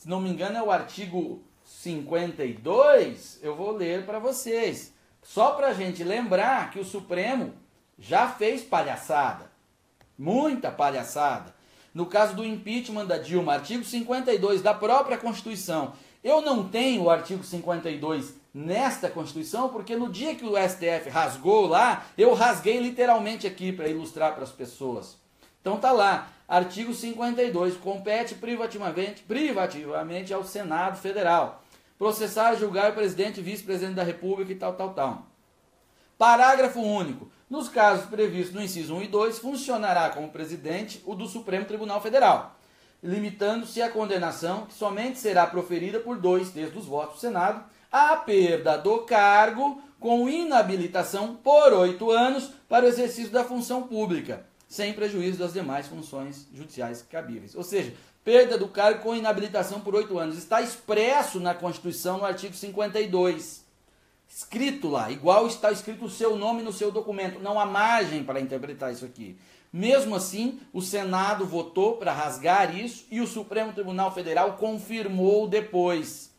se 0.02 0.08
não 0.08 0.20
me 0.20 0.28
engano, 0.28 0.58
é 0.58 0.62
o 0.62 0.72
artigo 0.72 1.44
52, 1.64 3.38
eu 3.40 3.54
vou 3.54 3.70
ler 3.70 4.04
para 4.04 4.18
vocês. 4.18 4.92
Só 5.22 5.52
para 5.52 5.68
a 5.68 5.72
gente 5.72 6.02
lembrar 6.02 6.72
que 6.72 6.80
o 6.80 6.84
Supremo 6.84 7.54
já 7.96 8.26
fez 8.26 8.62
palhaçada. 8.62 9.52
Muita 10.18 10.72
palhaçada. 10.72 11.54
No 11.94 12.06
caso 12.06 12.34
do 12.34 12.44
impeachment 12.44 13.06
da 13.06 13.16
Dilma, 13.16 13.54
artigo 13.54 13.84
52 13.84 14.60
da 14.60 14.74
própria 14.74 15.16
Constituição. 15.16 15.92
Eu 16.24 16.40
não 16.40 16.68
tenho 16.68 17.04
o 17.04 17.10
artigo 17.10 17.44
52 17.44 18.34
nesta 18.52 19.08
Constituição, 19.08 19.68
porque 19.68 19.96
no 19.96 20.10
dia 20.10 20.34
que 20.34 20.44
o 20.44 20.56
STF 20.56 21.08
rasgou 21.08 21.66
lá, 21.66 22.04
eu 22.18 22.34
rasguei 22.34 22.78
literalmente 22.78 23.46
aqui 23.46 23.72
para 23.72 23.88
ilustrar 23.88 24.34
para 24.34 24.44
as 24.44 24.52
pessoas. 24.52 25.16
Então 25.60 25.78
tá 25.78 25.92
lá, 25.92 26.28
artigo 26.46 26.92
52, 26.92 27.76
compete 27.76 28.34
privativamente, 28.34 29.22
privativamente 29.22 30.34
ao 30.34 30.44
Senado 30.44 30.98
Federal. 30.98 31.62
Processar 31.96 32.56
julgar 32.56 32.90
o 32.90 32.94
presidente 32.94 33.40
e 33.40 33.42
vice-presidente 33.42 33.94
da 33.94 34.02
República 34.02 34.52
e 34.52 34.56
tal, 34.56 34.74
tal, 34.74 34.92
tal. 34.92 35.26
Parágrafo 36.18 36.80
único. 36.80 37.30
Nos 37.48 37.68
casos 37.68 38.06
previstos 38.06 38.54
no 38.54 38.62
inciso 38.62 38.94
1 38.94 39.02
e 39.02 39.08
2, 39.08 39.38
funcionará 39.38 40.08
como 40.10 40.30
presidente 40.30 41.02
o 41.06 41.14
do 41.14 41.26
Supremo 41.26 41.64
Tribunal 41.64 42.00
Federal, 42.00 42.56
limitando-se 43.02 43.82
a 43.82 43.90
condenação 43.90 44.66
que 44.66 44.74
somente 44.74 45.18
será 45.18 45.46
proferida 45.46 46.00
por 46.00 46.18
dois 46.18 46.50
terços 46.50 46.74
dos 46.74 46.86
votos 46.86 47.16
do 47.16 47.20
Senado, 47.20 47.62
a 47.92 48.16
perda 48.16 48.76
do 48.76 49.00
cargo 49.00 49.80
com 50.00 50.28
inabilitação 50.28 51.36
por 51.36 51.72
oito 51.74 52.10
anos 52.10 52.50
para 52.68 52.86
o 52.86 52.88
exercício 52.88 53.30
da 53.30 53.44
função 53.44 53.82
pública 53.82 54.50
sem 54.72 54.94
prejuízo 54.94 55.38
das 55.38 55.52
demais 55.52 55.86
funções 55.86 56.48
judiciais 56.50 57.02
cabíveis. 57.02 57.54
Ou 57.54 57.62
seja, 57.62 57.92
perda 58.24 58.56
do 58.56 58.66
cargo 58.66 59.02
com 59.02 59.14
inabilitação 59.14 59.82
por 59.82 59.94
oito 59.94 60.18
anos. 60.18 60.38
Está 60.38 60.62
expresso 60.62 61.38
na 61.38 61.54
Constituição, 61.54 62.16
no 62.16 62.24
artigo 62.24 62.54
52. 62.54 63.66
Escrito 64.26 64.88
lá, 64.88 65.10
igual 65.10 65.46
está 65.46 65.70
escrito 65.70 66.06
o 66.06 66.10
seu 66.10 66.38
nome 66.38 66.62
no 66.62 66.72
seu 66.72 66.90
documento. 66.90 67.38
Não 67.38 67.60
há 67.60 67.66
margem 67.66 68.24
para 68.24 68.40
interpretar 68.40 68.90
isso 68.90 69.04
aqui. 69.04 69.36
Mesmo 69.70 70.14
assim, 70.14 70.58
o 70.72 70.80
Senado 70.80 71.44
votou 71.44 71.98
para 71.98 72.14
rasgar 72.14 72.74
isso 72.74 73.04
e 73.10 73.20
o 73.20 73.26
Supremo 73.26 73.74
Tribunal 73.74 74.14
Federal 74.14 74.54
confirmou 74.54 75.46
depois. 75.46 76.31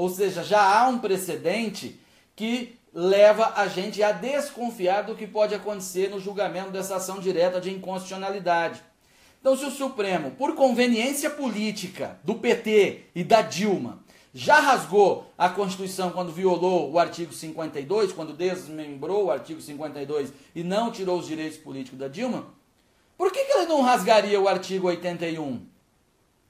Ou 0.00 0.08
seja, 0.08 0.42
já 0.42 0.62
há 0.62 0.88
um 0.88 0.98
precedente 0.98 2.00
que 2.34 2.74
leva 2.90 3.52
a 3.54 3.68
gente 3.68 4.02
a 4.02 4.12
desconfiar 4.12 5.02
do 5.02 5.14
que 5.14 5.26
pode 5.26 5.54
acontecer 5.54 6.08
no 6.08 6.18
julgamento 6.18 6.70
dessa 6.70 6.96
ação 6.96 7.20
direta 7.20 7.60
de 7.60 7.70
inconstitucionalidade. 7.70 8.80
Então, 9.38 9.54
se 9.54 9.66
o 9.66 9.70
Supremo, 9.70 10.30
por 10.30 10.54
conveniência 10.54 11.28
política 11.28 12.18
do 12.24 12.36
PT 12.36 13.08
e 13.14 13.22
da 13.22 13.42
Dilma, 13.42 14.02
já 14.32 14.58
rasgou 14.58 15.30
a 15.36 15.50
Constituição 15.50 16.12
quando 16.12 16.32
violou 16.32 16.90
o 16.90 16.98
artigo 16.98 17.34
52, 17.34 18.14
quando 18.14 18.32
desmembrou 18.32 19.26
o 19.26 19.30
artigo 19.30 19.60
52 19.60 20.32
e 20.54 20.64
não 20.64 20.90
tirou 20.90 21.18
os 21.18 21.26
direitos 21.26 21.58
políticos 21.58 21.98
da 21.98 22.08
Dilma, 22.08 22.46
por 23.18 23.30
que, 23.30 23.44
que 23.44 23.52
ele 23.52 23.66
não 23.66 23.82
rasgaria 23.82 24.40
o 24.40 24.48
artigo 24.48 24.86
81, 24.86 25.60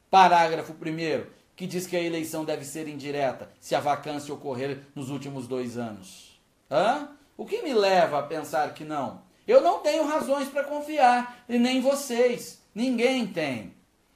parágrafo 0.08 0.72
1, 0.72 1.39
que 1.60 1.66
diz 1.66 1.86
que 1.86 1.94
a 1.94 2.02
eleição 2.02 2.42
deve 2.42 2.64
ser 2.64 2.88
indireta 2.88 3.50
se 3.60 3.74
a 3.74 3.80
vacância 3.80 4.32
ocorrer 4.32 4.78
nos 4.94 5.10
últimos 5.10 5.46
dois 5.46 5.76
anos? 5.76 6.40
Hã? 6.70 7.10
O 7.36 7.44
que 7.44 7.60
me 7.60 7.74
leva 7.74 8.18
a 8.18 8.22
pensar 8.22 8.72
que 8.72 8.82
não? 8.82 9.20
Eu 9.46 9.60
não 9.60 9.80
tenho 9.80 10.06
razões 10.06 10.48
para 10.48 10.64
confiar, 10.64 11.44
e 11.46 11.58
nem 11.58 11.82
vocês. 11.82 12.62
Ninguém 12.74 13.26
tem. 13.26 13.74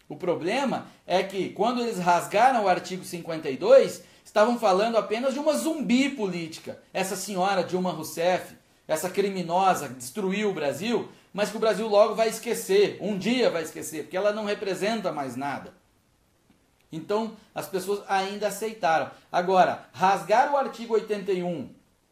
O 0.08 0.16
problema 0.16 0.86
é 1.06 1.22
que 1.22 1.50
quando 1.50 1.82
eles 1.82 1.98
rasgaram 1.98 2.64
o 2.64 2.68
artigo 2.68 3.04
52, 3.04 4.02
estavam 4.24 4.58
falando 4.58 4.96
apenas 4.96 5.34
de 5.34 5.38
uma 5.38 5.52
zumbi 5.52 6.08
política. 6.08 6.80
Essa 6.94 7.14
senhora 7.14 7.62
Dilma 7.62 7.90
Rousseff, 7.90 8.56
essa 8.88 9.10
criminosa 9.10 9.88
que 9.88 9.96
destruiu 9.96 10.48
o 10.48 10.54
Brasil, 10.54 11.10
mas 11.30 11.50
que 11.50 11.58
o 11.58 11.60
Brasil 11.60 11.86
logo 11.88 12.14
vai 12.14 12.30
esquecer, 12.30 12.96
um 13.02 13.18
dia 13.18 13.50
vai 13.50 13.64
esquecer, 13.64 14.04
porque 14.04 14.16
ela 14.16 14.32
não 14.32 14.46
representa 14.46 15.12
mais 15.12 15.36
nada. 15.36 15.83
Então, 16.94 17.36
as 17.54 17.66
pessoas 17.66 18.02
ainda 18.08 18.48
aceitaram. 18.48 19.10
Agora, 19.30 19.86
rasgar 19.92 20.52
o 20.52 20.56
artigo 20.56 20.94
81, 20.94 21.68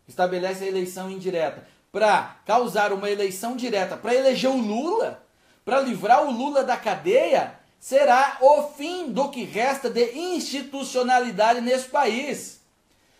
estabelece 0.08 0.64
a 0.64 0.66
eleição 0.66 1.10
indireta, 1.10 1.66
para 1.92 2.36
causar 2.44 2.92
uma 2.92 3.10
eleição 3.10 3.54
direta, 3.54 3.96
para 3.96 4.14
eleger 4.14 4.50
o 4.50 4.56
Lula, 4.56 5.22
para 5.64 5.80
livrar 5.80 6.24
o 6.24 6.32
Lula 6.32 6.64
da 6.64 6.76
cadeia, 6.76 7.54
será 7.78 8.38
o 8.40 8.62
fim 8.74 9.12
do 9.12 9.28
que 9.28 9.44
resta 9.44 9.88
de 9.88 10.12
institucionalidade 10.14 11.60
nesse 11.60 11.88
país. 11.88 12.60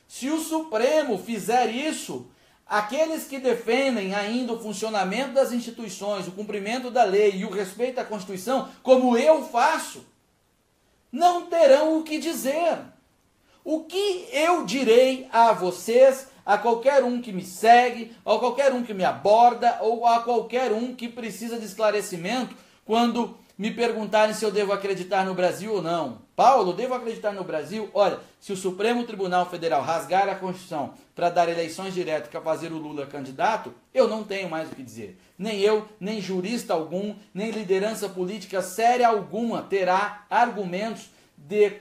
Se 0.09 0.29
o 0.29 0.41
Supremo 0.41 1.19
fizer 1.19 1.71
isso, 1.71 2.27
aqueles 2.67 3.25
que 3.25 3.39
defendem 3.39 4.15
ainda 4.15 4.53
o 4.53 4.61
funcionamento 4.61 5.33
das 5.33 5.53
instituições, 5.53 6.27
o 6.27 6.33
cumprimento 6.33 6.91
da 6.91 7.05
lei 7.05 7.37
e 7.37 7.45
o 7.45 7.51
respeito 7.51 8.01
à 8.01 8.05
Constituição, 8.05 8.69
como 8.83 9.17
eu 9.17 9.45
faço, 9.45 10.05
não 11.13 11.47
terão 11.47 11.99
o 11.99 12.03
que 12.03 12.19
dizer. 12.19 12.79
O 13.63 13.85
que 13.85 14.27
eu 14.33 14.65
direi 14.65 15.29
a 15.31 15.53
vocês, 15.53 16.27
a 16.45 16.59
qualquer 16.59 17.05
um 17.05 17.21
que 17.21 17.31
me 17.31 17.45
segue, 17.45 18.17
a 18.25 18.39
qualquer 18.39 18.73
um 18.73 18.83
que 18.83 18.95
me 18.95 19.05
aborda, 19.05 19.79
ou 19.83 20.07
a 20.07 20.23
qualquer 20.23 20.73
um 20.73 20.95
que 20.95 21.09
precisa 21.09 21.59
de 21.59 21.67
esclarecimento 21.67 22.57
quando 22.85 23.37
me 23.57 23.71
perguntarem 23.71 24.35
se 24.35 24.45
eu 24.45 24.51
devo 24.51 24.73
acreditar 24.73 25.25
no 25.25 25.35
Brasil 25.35 25.75
ou 25.75 25.83
não. 25.83 26.23
Paulo, 26.35 26.73
devo 26.73 26.95
acreditar 26.95 27.33
no 27.33 27.45
Brasil? 27.45 27.91
Olha, 27.93 28.19
se 28.41 28.53
o 28.53 28.57
Supremo 28.57 29.05
Tribunal 29.05 29.49
Federal 29.49 29.83
rasgar 29.83 30.29
a 30.29 30.35
Constituição 30.35 30.95
para 31.15 31.31
dar 31.31 31.49
eleições 31.49 31.95
diretas 31.95 32.29
para 32.29 32.41
fazer 32.41 32.73
o 32.73 32.79
Lula 32.79 33.07
candidato, 33.07 33.73
eu 33.93 34.09
não 34.09 34.25
tenho 34.25 34.49
mais 34.49 34.71
o 34.71 34.75
que 34.75 34.83
dizer. 34.83 35.19
Nem 35.39 35.61
eu, 35.61 35.87
nem 36.01 36.21
jurista 36.21 36.73
algum, 36.73 37.15
nem 37.33 37.51
liderança 37.51 38.09
política 38.09 38.63
séria 38.63 39.09
alguma 39.09 39.63
terá 39.63 40.25
argumentos 40.31 41.11
de 41.37 41.75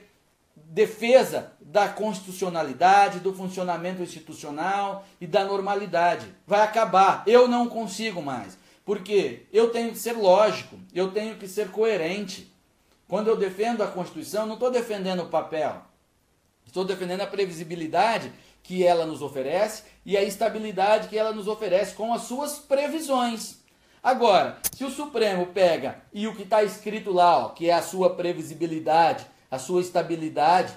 defesa 0.54 1.52
da 1.60 1.88
constitucionalidade, 1.88 3.20
do 3.20 3.34
funcionamento 3.34 4.02
institucional 4.02 5.04
e 5.20 5.26
da 5.26 5.44
normalidade. 5.44 6.26
Vai 6.46 6.60
acabar. 6.60 7.22
Eu 7.26 7.48
não 7.48 7.68
consigo 7.68 8.22
mais. 8.22 8.56
Porque 8.84 9.46
eu 9.52 9.70
tenho 9.70 9.90
que 9.90 9.98
ser 9.98 10.14
lógico, 10.14 10.78
eu 10.92 11.10
tenho 11.10 11.36
que 11.36 11.46
ser 11.46 11.70
coerente. 11.70 12.52
Quando 13.06 13.28
eu 13.28 13.36
defendo 13.36 13.82
a 13.82 13.86
Constituição, 13.86 14.46
não 14.46 14.54
estou 14.54 14.70
defendendo 14.70 15.22
o 15.22 15.28
papel. 15.28 15.82
Estou 16.66 16.84
defendendo 16.84 17.20
a 17.20 17.26
previsibilidade 17.26 18.32
que 18.62 18.84
ela 18.84 19.04
nos 19.04 19.22
oferece 19.22 19.84
e 20.04 20.16
a 20.16 20.22
estabilidade 20.22 21.08
que 21.08 21.18
ela 21.18 21.32
nos 21.32 21.48
oferece 21.48 21.94
com 21.94 22.12
as 22.12 22.22
suas 22.22 22.58
previsões. 22.58 23.62
Agora, 24.02 24.58
se 24.74 24.84
o 24.84 24.90
Supremo 24.90 25.46
pega 25.46 26.02
e 26.12 26.26
o 26.26 26.34
que 26.34 26.42
está 26.42 26.62
escrito 26.62 27.12
lá, 27.12 27.46
ó, 27.46 27.48
que 27.50 27.70
é 27.70 27.72
a 27.72 27.82
sua 27.82 28.14
previsibilidade, 28.14 29.24
a 29.50 29.58
sua 29.58 29.80
estabilidade, 29.80 30.74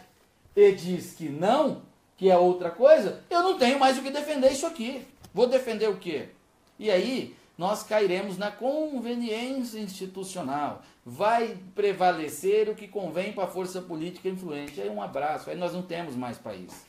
e 0.55 0.71
diz 0.73 1.13
que 1.13 1.27
não, 1.27 1.81
que 2.17 2.29
é 2.29 2.37
outra 2.37 2.69
coisa, 2.69 3.23
eu 3.29 3.41
não 3.41 3.57
tenho 3.57 3.79
mais 3.79 3.97
o 3.97 4.01
que 4.01 4.11
defender 4.11 4.51
isso 4.51 4.67
aqui. 4.67 5.07
Vou 5.33 5.47
defender 5.47 5.89
o 5.89 5.97
quê? 5.97 6.29
E 6.77 6.91
aí, 6.91 7.35
nós 7.57 7.83
cairemos 7.83 8.37
na 8.37 8.51
conveniência 8.51 9.79
institucional. 9.79 10.81
Vai 11.05 11.57
prevalecer 11.73 12.69
o 12.69 12.75
que 12.75 12.87
convém 12.87 13.31
para 13.31 13.45
a 13.45 13.47
força 13.47 13.81
política 13.81 14.27
influente. 14.27 14.81
Aí 14.81 14.89
um 14.89 15.01
abraço, 15.01 15.49
aí 15.49 15.55
nós 15.55 15.73
não 15.73 15.81
temos 15.81 16.15
mais 16.15 16.37
país. 16.37 16.85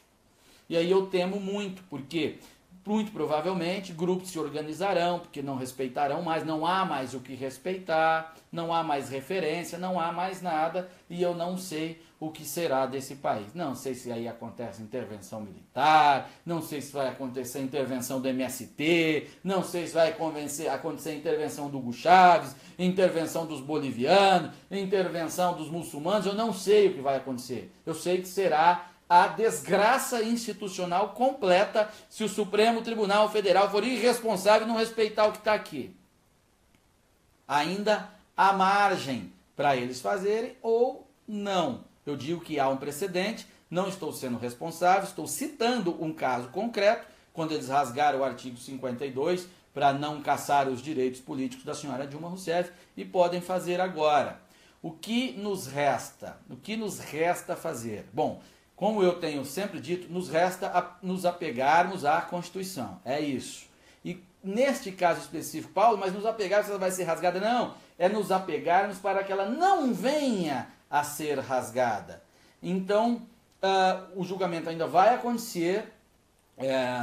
E 0.69 0.77
aí 0.77 0.91
eu 0.91 1.07
temo 1.07 1.39
muito, 1.39 1.85
porque 1.89 2.39
muito 2.87 3.11
provavelmente 3.13 3.93
grupos 3.93 4.31
se 4.31 4.39
organizarão, 4.39 5.19
porque 5.19 5.43
não 5.43 5.57
respeitarão 5.57 6.23
mais, 6.23 6.45
não 6.45 6.65
há 6.65 6.85
mais 6.85 7.15
o 7.15 7.21
que 7.21 7.35
respeitar, 7.35 8.35
não 8.51 8.73
há 8.73 8.83
mais 8.83 9.09
referência, 9.09 9.79
não 9.79 9.99
há 9.99 10.13
mais 10.13 10.41
nada, 10.41 10.89
e 11.11 11.21
eu 11.21 11.35
não 11.35 11.59
sei 11.59 12.01
o 12.19 12.31
que 12.31 12.45
será 12.45 12.87
desse 12.87 13.17
país. 13.17 13.53
Não 13.55 13.75
sei 13.75 13.95
se 13.95 14.11
aí 14.11 14.27
acontece 14.27 14.83
intervenção 14.83 15.41
militar, 15.41 16.31
não 16.45 16.63
sei 16.63 16.81
se 16.81 16.93
vai 16.93 17.09
acontecer 17.09 17.61
intervenção 17.61 18.21
do 18.21 18.29
MST, 18.29 19.29
não 19.45 19.63
sei 19.63 19.87
se 19.87 19.95
vai 19.95 20.11
acontecer 20.11 21.15
intervenção 21.15 21.69
do 21.69 21.79
Hugo 21.79 21.93
Chaves, 21.93 22.57
intervenção 22.79 23.47
dos 23.47 23.61
bolivianos, 23.61 24.53
intervenção 24.71 25.55
dos 25.55 25.69
muçulmanos, 25.69 26.27
eu 26.27 26.35
não 26.35 26.53
sei 26.53 26.89
o 26.89 26.95
que 26.95 27.01
vai 27.01 27.17
acontecer. 27.17 27.73
Eu 27.85 27.95
sei 27.95 28.21
que 28.21 28.29
será 28.29 28.91
a 29.09 29.29
desgraça 29.29 30.23
institucional 30.23 31.11
completa 31.11 31.89
se 32.09 32.25
o 32.25 32.29
Supremo 32.29 32.83
Tribunal 32.83 33.31
Federal 33.31 33.71
for 33.71 33.85
irresponsável 33.85 34.67
e 34.67 34.71
não 34.71 34.77
respeitar 34.77 35.27
o 35.27 35.33
que 35.33 35.39
está 35.39 35.55
aqui. 35.55 35.95
Ainda 37.47 38.11
há 38.37 38.53
margem 38.53 39.33
para 39.55 39.77
eles 39.77 40.01
fazerem 40.01 40.57
ou 40.61 41.09
não. 41.27 41.85
Eu 42.05 42.17
digo 42.17 42.41
que 42.41 42.59
há 42.59 42.69
um 42.69 42.77
precedente, 42.77 43.47
não 43.71 43.89
estou 43.89 44.13
sendo 44.13 44.39
responsável, 44.39 45.05
estou 45.05 45.27
citando 45.27 46.03
um 46.03 46.13
caso 46.13 46.49
concreto, 46.49 47.07
quando 47.33 47.53
eles 47.53 47.69
rasgaram 47.69 48.21
o 48.21 48.25
artigo 48.25 48.57
52 48.57 49.47
para 49.75 49.93
não 49.93 50.23
caçar 50.23 50.69
os 50.69 50.81
direitos 50.81 51.21
políticos 51.21 51.65
da 51.65 51.75
senhora 51.75 52.07
Dilma 52.07 52.29
Rousseff 52.29 52.73
e 52.97 53.05
podem 53.05 53.43
fazer 53.43 53.81
agora. 53.81 54.41
O 54.81 54.91
que 54.91 55.33
nos 55.33 55.67
resta? 55.67 56.39
O 56.49 56.57
que 56.57 56.77
nos 56.77 56.99
resta 56.99 57.55
fazer? 57.55 58.07
Bom, 58.13 58.41
como 58.77 59.03
eu 59.03 59.19
tenho 59.19 59.45
sempre 59.45 59.81
dito, 59.81 60.13
nos 60.13 60.29
resta 60.29 60.97
nos 61.03 61.25
apegarmos 61.25 62.05
à 62.05 62.21
Constituição. 62.21 63.01
É 63.05 63.19
isso. 63.19 63.67
E 64.05 64.23
neste 64.45 64.93
caso 64.93 65.21
específico, 65.21 65.73
Paulo, 65.73 65.97
mas 65.97 66.13
nos 66.13 66.27
apegarmos, 66.27 66.69
ela 66.69 66.79
vai 66.79 66.91
ser 66.91 67.05
rasgada? 67.05 67.41
Não. 67.41 67.75
É 67.99 68.09
nos 68.09 68.31
apegarmos 68.31 68.99
para 68.99 69.25
que 69.25 69.33
ela 69.33 69.49
não 69.49 69.95
venha 69.95 70.69
a 70.91 71.03
ser 71.03 71.39
rasgada. 71.39 72.23
Então, 72.63 73.23
uh, 73.63 74.21
o 74.21 74.25
julgamento 74.25 74.69
ainda 74.69 74.87
vai 74.87 75.15
acontecer. 75.15 75.93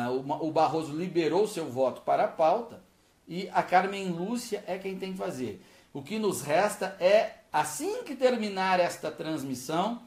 O, 0.10 0.48
o 0.48 0.52
Barroso 0.52 0.96
liberou 0.96 1.48
seu 1.48 1.70
voto 1.70 2.02
para 2.02 2.24
a 2.24 2.28
pauta 2.28 2.82
e 3.28 3.50
a 3.54 3.62
Carmen 3.62 4.10
Lúcia 4.10 4.64
é 4.68 4.78
quem 4.78 4.98
tem 4.98 5.14
que 5.14 5.18
fazer. 5.18 5.64
O 5.94 6.02
que 6.02 6.18
nos 6.18 6.42
resta 6.42 6.96
é, 7.00 7.34
assim 7.52 8.04
que 8.04 8.16
terminar 8.16 8.80
esta 8.80 9.12
transmissão, 9.12 10.02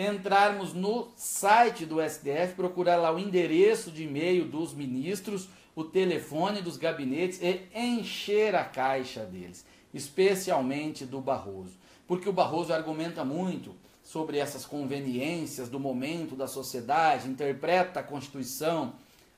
entrarmos 0.00 0.72
no 0.72 1.08
site 1.16 1.84
do 1.84 1.96
STF, 2.00 2.54
procurar 2.56 2.96
lá 2.96 3.12
o 3.12 3.18
endereço 3.18 3.90
de 3.90 4.04
e-mail 4.04 4.44
dos 4.44 4.72
ministros, 4.72 5.48
o 5.74 5.84
telefone 5.84 6.62
dos 6.62 6.76
gabinetes 6.76 7.40
e 7.42 7.68
encher 7.74 8.54
a 8.54 8.64
caixa 8.64 9.24
deles, 9.24 9.64
especialmente 9.92 11.04
do 11.04 11.20
Barroso 11.20 11.80
porque 12.10 12.28
o 12.28 12.32
Barroso 12.32 12.72
argumenta 12.72 13.24
muito 13.24 13.72
sobre 14.02 14.38
essas 14.38 14.66
conveniências 14.66 15.68
do 15.68 15.78
momento 15.78 16.34
da 16.34 16.48
sociedade, 16.48 17.28
interpreta 17.28 18.00
a 18.00 18.02
Constituição 18.02 18.94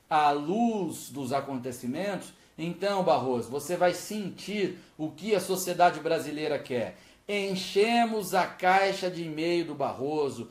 à 0.09 0.31
luz 0.31 1.11
dos 1.11 1.31
acontecimentos. 1.31 2.33
Então, 2.57 3.03
Barroso, 3.03 3.47
você 3.47 3.77
vai 3.77 3.93
sentir 3.93 4.79
o 4.97 5.11
que 5.11 5.35
a 5.35 5.39
sociedade 5.39 5.99
brasileira 5.99 6.57
quer. 6.57 6.97
Enchemos 7.27 8.33
a 8.33 8.45
caixa 8.45 9.09
de 9.09 9.23
e-mail 9.23 9.65
do 9.65 9.75
Barroso, 9.75 10.49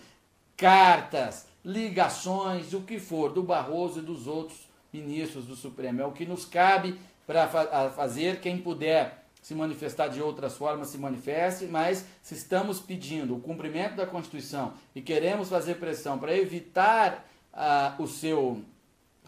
cartas, 0.57 1.47
ligações, 1.65 2.73
o 2.73 2.81
que 2.81 2.99
for, 2.99 3.33
do 3.33 3.43
Barroso 3.43 3.99
e 3.99 4.03
dos 4.03 4.27
outros 4.27 4.69
ministros 4.93 5.47
do 5.47 5.55
Supremo. 5.55 6.01
É 6.01 6.07
o 6.07 6.13
que 6.13 6.25
nos 6.25 6.45
cabe 6.45 6.99
para 7.27 7.49
fazer. 7.91 8.41
Quem 8.41 8.59
puder 8.59 9.23
se 9.43 9.55
manifestar 9.55 10.09
de 10.09 10.23
outras 10.23 10.57
formas, 10.57 10.89
se 10.89 10.99
manifeste, 10.99 11.67
mas 11.67 12.07
se 12.23 12.35
estamos 12.35 12.79
pedindo 12.79 13.37
o 13.37 13.41
cumprimento 13.41 13.97
da 13.97 14.07
Constituição 14.07 14.75
e 14.95 15.03
queremos 15.03 15.49
fazer 15.49 15.75
pressão 15.75 16.17
para 16.17 16.37
evitar 16.37 17.27
ah, 17.53 17.97
o 17.99 18.07
seu 18.07 18.63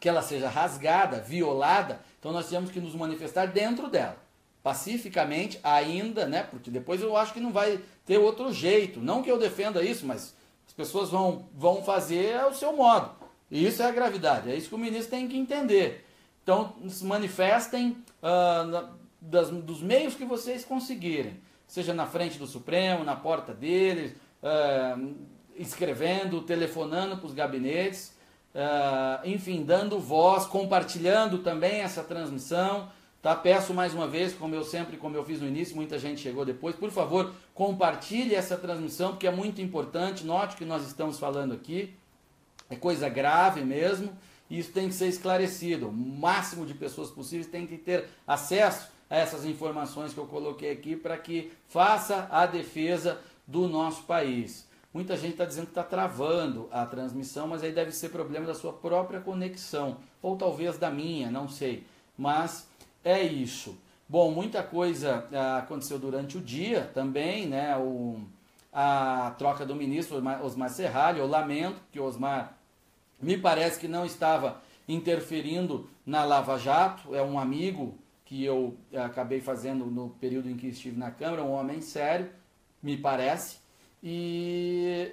que 0.01 0.09
ela 0.09 0.23
seja 0.23 0.49
rasgada, 0.49 1.21
violada, 1.21 2.01
então 2.19 2.33
nós 2.33 2.49
temos 2.49 2.71
que 2.71 2.81
nos 2.81 2.95
manifestar 2.95 3.47
dentro 3.47 3.89
dela, 3.89 4.19
pacificamente 4.65 5.61
ainda, 5.63 6.25
né? 6.25 6.43
Porque 6.43 6.71
depois 6.71 7.03
eu 7.03 7.15
acho 7.19 7.35
que 7.35 7.39
não 7.39 7.53
vai 7.53 7.79
ter 8.07 8.17
outro 8.17 8.51
jeito. 8.51 8.99
Não 8.99 9.23
que 9.23 9.31
eu 9.31 9.39
defenda 9.39 9.85
isso, 9.85 10.07
mas 10.07 10.35
as 10.67 10.73
pessoas 10.73 11.11
vão, 11.11 11.47
vão 11.55 11.85
fazer 11.85 12.43
o 12.47 12.55
seu 12.55 12.75
modo. 12.75 13.11
E 13.51 13.67
isso 13.67 13.83
é 13.83 13.87
a 13.87 13.93
gravidade, 13.93 14.51
é 14.51 14.57
isso 14.57 14.71
que 14.71 14.75
o 14.75 14.79
ministro 14.79 15.11
tem 15.11 15.29
que 15.29 15.37
entender. 15.37 16.07
Então, 16.43 16.75
se 16.89 17.05
manifestem 17.05 17.99
uh, 18.23 18.89
das, 19.21 19.51
dos 19.51 19.83
meios 19.83 20.15
que 20.15 20.25
vocês 20.25 20.65
conseguirem, 20.65 21.39
seja 21.67 21.93
na 21.93 22.07
frente 22.07 22.39
do 22.39 22.47
Supremo, 22.47 23.05
na 23.05 23.15
porta 23.15 23.53
deles, 23.53 24.13
uh, 24.43 25.15
escrevendo, 25.57 26.41
telefonando 26.41 27.19
para 27.19 27.27
os 27.27 27.35
gabinetes, 27.35 28.17
uh, 28.55 29.29
enfim, 29.29 29.63
dando 29.63 30.01
voz, 30.01 30.47
compartilhando 30.47 31.39
também 31.39 31.81
essa 31.81 32.03
transmissão. 32.03 32.89
Tá? 33.25 33.35
Peço 33.35 33.73
mais 33.73 33.95
uma 33.95 34.07
vez, 34.07 34.35
como 34.35 34.55
eu 34.55 34.63
sempre, 34.63 34.99
como 34.99 35.17
eu 35.17 35.25
fiz 35.25 35.41
no 35.41 35.49
início, 35.49 35.75
muita 35.75 35.99
gente 35.99 36.21
chegou 36.21 36.45
depois, 36.45 36.77
por 36.77 36.91
favor, 36.91 37.33
compartilhe 37.55 38.35
essa 38.35 38.55
transmissão, 38.55 39.13
porque 39.13 39.27
é 39.27 39.31
muito 39.31 39.63
importante. 39.63 40.27
Note 40.27 40.57
que 40.57 40.65
nós 40.67 40.87
estamos 40.87 41.19
falando 41.19 41.55
aqui. 41.55 41.95
É 42.69 42.77
coisa 42.77 43.09
grave 43.09 43.63
mesmo, 43.63 44.13
e 44.51 44.59
isso 44.59 44.73
tem 44.73 44.89
que 44.89 44.95
ser 44.95 45.07
esclarecido. 45.07 45.89
O 45.89 45.93
máximo 45.95 46.67
de 46.67 46.75
pessoas 46.75 47.11
possíveis 47.11 47.47
tem 47.47 47.67
que 47.67 47.79
ter 47.79 48.11
acesso 48.27 48.91
a 49.09 49.17
essas 49.17 49.47
informações 49.47 50.13
que 50.13 50.19
eu 50.19 50.27
coloquei 50.27 50.71
aqui 50.71 50.95
para 50.95 51.17
que 51.17 51.51
faça 51.67 52.29
a 52.31 52.45
defesa 52.45 53.19
do 53.47 53.67
nosso 53.67 54.03
país. 54.03 54.69
Muita 54.93 55.17
gente 55.17 55.33
está 55.33 55.47
dizendo 55.47 55.65
que 55.65 55.71
está 55.71 55.83
travando 55.83 56.69
a 56.71 56.85
transmissão, 56.85 57.49
mas 57.49 57.63
aí 57.63 57.73
deve 57.73 57.91
ser 57.91 58.11
problema 58.11 58.45
da 58.45 58.55
sua 58.55 58.75
própria 58.75 59.19
conexão, 59.19 59.97
ou 60.21 60.37
talvez 60.37 60.77
da 60.77 60.91
minha, 60.91 61.31
não 61.31 61.49
sei. 61.49 61.87
Mas 62.19 62.69
é 63.05 63.23
isso. 63.23 63.79
Bom, 64.09 64.31
muita 64.31 64.63
coisa 64.63 65.27
ah, 65.33 65.59
aconteceu 65.59 65.99
durante 65.99 66.39
o 66.39 66.41
dia 66.41 66.91
também, 66.95 67.47
né? 67.47 67.77
O, 67.77 68.21
a 68.73 69.35
troca 69.39 69.65
do 69.65 69.75
ministro 69.75 70.23
Osmar 70.43 70.71
Serralho, 70.71 71.19
eu 71.19 71.27
lamento 71.27 71.81
que 71.93 72.01
o 72.01 72.05
Osmar 72.05 72.59
me 73.21 73.39
parece 73.39 73.79
que 73.79 73.87
não 73.87 74.05
estava 74.05 74.63
interferindo 74.89 75.89
na 76.05 76.25
Lava 76.25 76.59
Jato, 76.59 77.15
é 77.15 77.23
um 77.23 77.39
amigo 77.39 77.97
que 78.25 78.45
eu 78.45 78.77
acabei 78.95 79.41
fazendo 79.41 79.87
no 79.87 80.11
período 80.11 80.51
em 80.51 80.57
que 80.57 80.67
estive 80.67 80.99
na 80.99 81.11
Câmara, 81.11 81.45
um 81.45 81.53
homem 81.53 81.81
sério, 81.81 82.31
me 82.83 82.97
parece, 82.97 83.59
e 84.03 85.11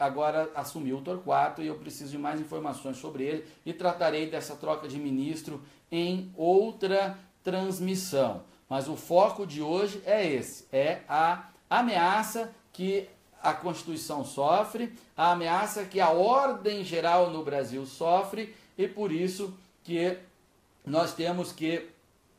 agora 0.00 0.50
assumiu 0.54 0.96
o 0.96 1.02
Torquato 1.02 1.62
e 1.62 1.66
eu 1.66 1.76
preciso 1.76 2.10
de 2.10 2.18
mais 2.18 2.40
informações 2.40 2.96
sobre 2.96 3.22
ele 3.24 3.46
e 3.64 3.72
tratarei 3.72 4.30
dessa 4.30 4.56
troca 4.56 4.88
de 4.88 4.98
ministro 4.98 5.62
em 5.92 6.32
outra 6.36 7.18
transmissão. 7.44 8.42
Mas 8.68 8.88
o 8.88 8.96
foco 8.96 9.46
de 9.46 9.60
hoje 9.60 10.02
é 10.06 10.26
esse, 10.26 10.66
é 10.72 11.02
a 11.08 11.50
ameaça 11.68 12.50
que 12.72 13.08
a 13.42 13.52
Constituição 13.52 14.24
sofre, 14.24 14.94
a 15.16 15.32
ameaça 15.32 15.84
que 15.84 16.00
a 16.00 16.10
ordem 16.10 16.82
geral 16.82 17.30
no 17.30 17.44
Brasil 17.44 17.84
sofre 17.84 18.54
e 18.78 18.88
por 18.88 19.12
isso 19.12 19.54
que 19.84 20.16
nós 20.84 21.14
temos 21.14 21.52
que 21.52 21.88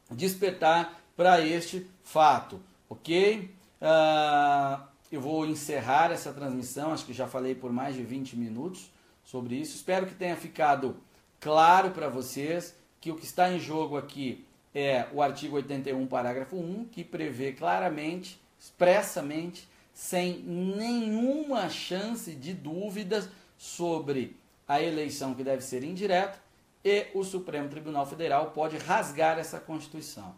despertar 0.10 1.00
para 1.15 1.41
este 1.41 1.88
fato, 2.04 2.60
ok? 2.89 3.54
Uh, 3.82 4.91
eu 5.12 5.19
vou 5.19 5.45
encerrar 5.45 6.12
essa 6.12 6.32
transmissão, 6.32 6.93
acho 6.93 7.06
que 7.06 7.13
já 7.13 7.28
falei 7.28 7.54
por 7.54 7.71
mais 7.71 7.95
de 7.95 8.04
20 8.04 8.38
minutos 8.38 8.89
sobre 9.24 9.56
isso. 9.56 9.76
Espero 9.76 10.06
que 10.06 10.15
tenha 10.15 10.36
ficado 10.38 10.97
claro 11.39 11.91
para 11.91 12.08
vocês 12.08 12.76
que 13.00 13.12
o 13.12 13.15
que 13.15 13.26
está 13.26 13.52
em 13.52 13.60
jogo 13.60 13.97
aqui 13.97 14.45
é 14.74 15.08
o 15.12 15.21
artigo 15.21 15.58
81, 15.58 16.08
parágrafo 16.08 16.56
1, 16.56 16.86
que 16.86 17.04
prevê 17.04 17.52
claramente, 17.52 18.39
expressamente, 18.58 19.67
sem 19.93 20.39
nenhuma 20.43 21.67
chance 21.69 22.34
de 22.34 22.54
dúvidas 22.54 23.28
sobre 23.58 24.38
a 24.67 24.82
eleição 24.82 25.34
que 25.34 25.43
deve 25.43 25.62
ser 25.62 25.84
indireta, 25.84 26.39
e 26.84 27.08
o 27.13 27.24
Supremo 27.24 27.67
Tribunal 27.67 28.06
Federal 28.06 28.52
pode 28.52 28.78
rasgar 28.78 29.38
essa 29.38 29.60
Constituição. 29.60 30.34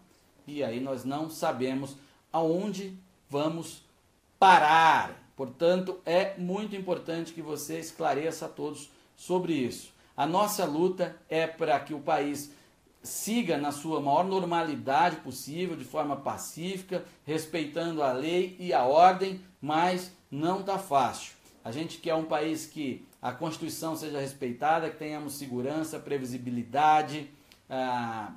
E 0.47 0.63
aí 0.63 0.79
nós 0.79 1.05
não 1.05 1.29
sabemos 1.29 1.95
aonde 2.31 2.97
vamos 3.29 3.85
parar. 4.43 5.23
Portanto, 5.37 6.01
é 6.05 6.37
muito 6.37 6.75
importante 6.75 7.31
que 7.31 7.41
você 7.41 7.79
esclareça 7.79 8.45
a 8.45 8.49
todos 8.49 8.91
sobre 9.15 9.53
isso. 9.53 9.93
A 10.17 10.25
nossa 10.25 10.65
luta 10.65 11.15
é 11.29 11.47
para 11.47 11.79
que 11.79 11.93
o 11.93 12.01
país 12.01 12.51
siga 13.01 13.57
na 13.57 13.71
sua 13.71 14.01
maior 14.01 14.25
normalidade 14.25 15.15
possível, 15.17 15.77
de 15.77 15.85
forma 15.85 16.17
pacífica, 16.17 17.05
respeitando 17.25 18.03
a 18.03 18.11
lei 18.11 18.57
e 18.59 18.73
a 18.73 18.83
ordem, 18.83 19.39
mas 19.61 20.11
não 20.29 20.59
está 20.59 20.77
fácil. 20.77 21.35
A 21.63 21.71
gente 21.71 21.99
quer 21.99 22.13
um 22.13 22.25
país 22.25 22.65
que 22.65 23.07
a 23.21 23.31
Constituição 23.31 23.95
seja 23.95 24.19
respeitada, 24.19 24.89
que 24.89 24.97
tenhamos 24.97 25.35
segurança, 25.35 25.97
previsibilidade, 25.99 27.31
ah, 27.69 28.33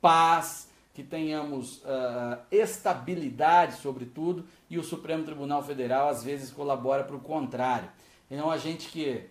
paz, 0.00 0.68
que 0.94 1.02
tenhamos 1.02 1.78
uh, 1.78 2.38
estabilidade, 2.52 3.76
sobretudo, 3.78 4.46
e 4.70 4.78
o 4.78 4.84
Supremo 4.84 5.24
Tribunal 5.24 5.62
Federal 5.62 6.08
às 6.08 6.22
vezes 6.22 6.52
colabora 6.52 7.02
para 7.02 7.16
o 7.16 7.20
contrário. 7.20 7.90
Então 8.30 8.48
a 8.48 8.56
gente 8.56 8.88
que 8.88 9.26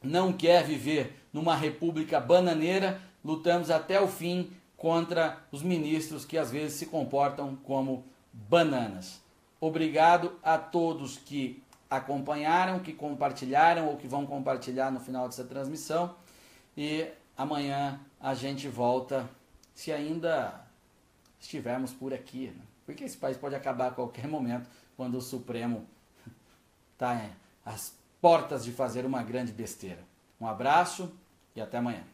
não 0.00 0.32
quer 0.32 0.64
viver 0.64 1.16
numa 1.32 1.56
república 1.56 2.20
bananeira, 2.20 3.00
lutamos 3.24 3.68
até 3.68 4.00
o 4.00 4.06
fim 4.06 4.52
contra 4.76 5.44
os 5.50 5.62
ministros 5.62 6.24
que 6.24 6.38
às 6.38 6.52
vezes 6.52 6.78
se 6.78 6.86
comportam 6.86 7.56
como 7.56 8.04
bananas. 8.32 9.20
Obrigado 9.60 10.32
a 10.42 10.56
todos 10.56 11.16
que 11.18 11.62
acompanharam, 11.90 12.78
que 12.78 12.92
compartilharam 12.92 13.88
ou 13.88 13.96
que 13.96 14.06
vão 14.06 14.24
compartilhar 14.24 14.90
no 14.90 15.00
final 15.00 15.28
dessa 15.28 15.44
transmissão. 15.44 16.14
E 16.76 17.06
amanhã 17.36 18.00
a 18.20 18.34
gente 18.34 18.68
volta, 18.68 19.28
se 19.74 19.92
ainda 19.92 20.61
estivermos 21.42 21.92
por 21.92 22.14
aqui. 22.14 22.52
Né? 22.56 22.62
Porque 22.86 23.04
esse 23.04 23.16
país 23.16 23.36
pode 23.36 23.54
acabar 23.54 23.88
a 23.88 23.90
qualquer 23.90 24.26
momento 24.26 24.68
quando 24.96 25.16
o 25.16 25.20
Supremo 25.20 25.86
está 26.94 27.30
às 27.64 27.94
portas 28.20 28.64
de 28.64 28.72
fazer 28.72 29.04
uma 29.04 29.22
grande 29.22 29.52
besteira. 29.52 30.02
Um 30.40 30.46
abraço 30.46 31.12
e 31.54 31.60
até 31.60 31.78
amanhã. 31.78 32.04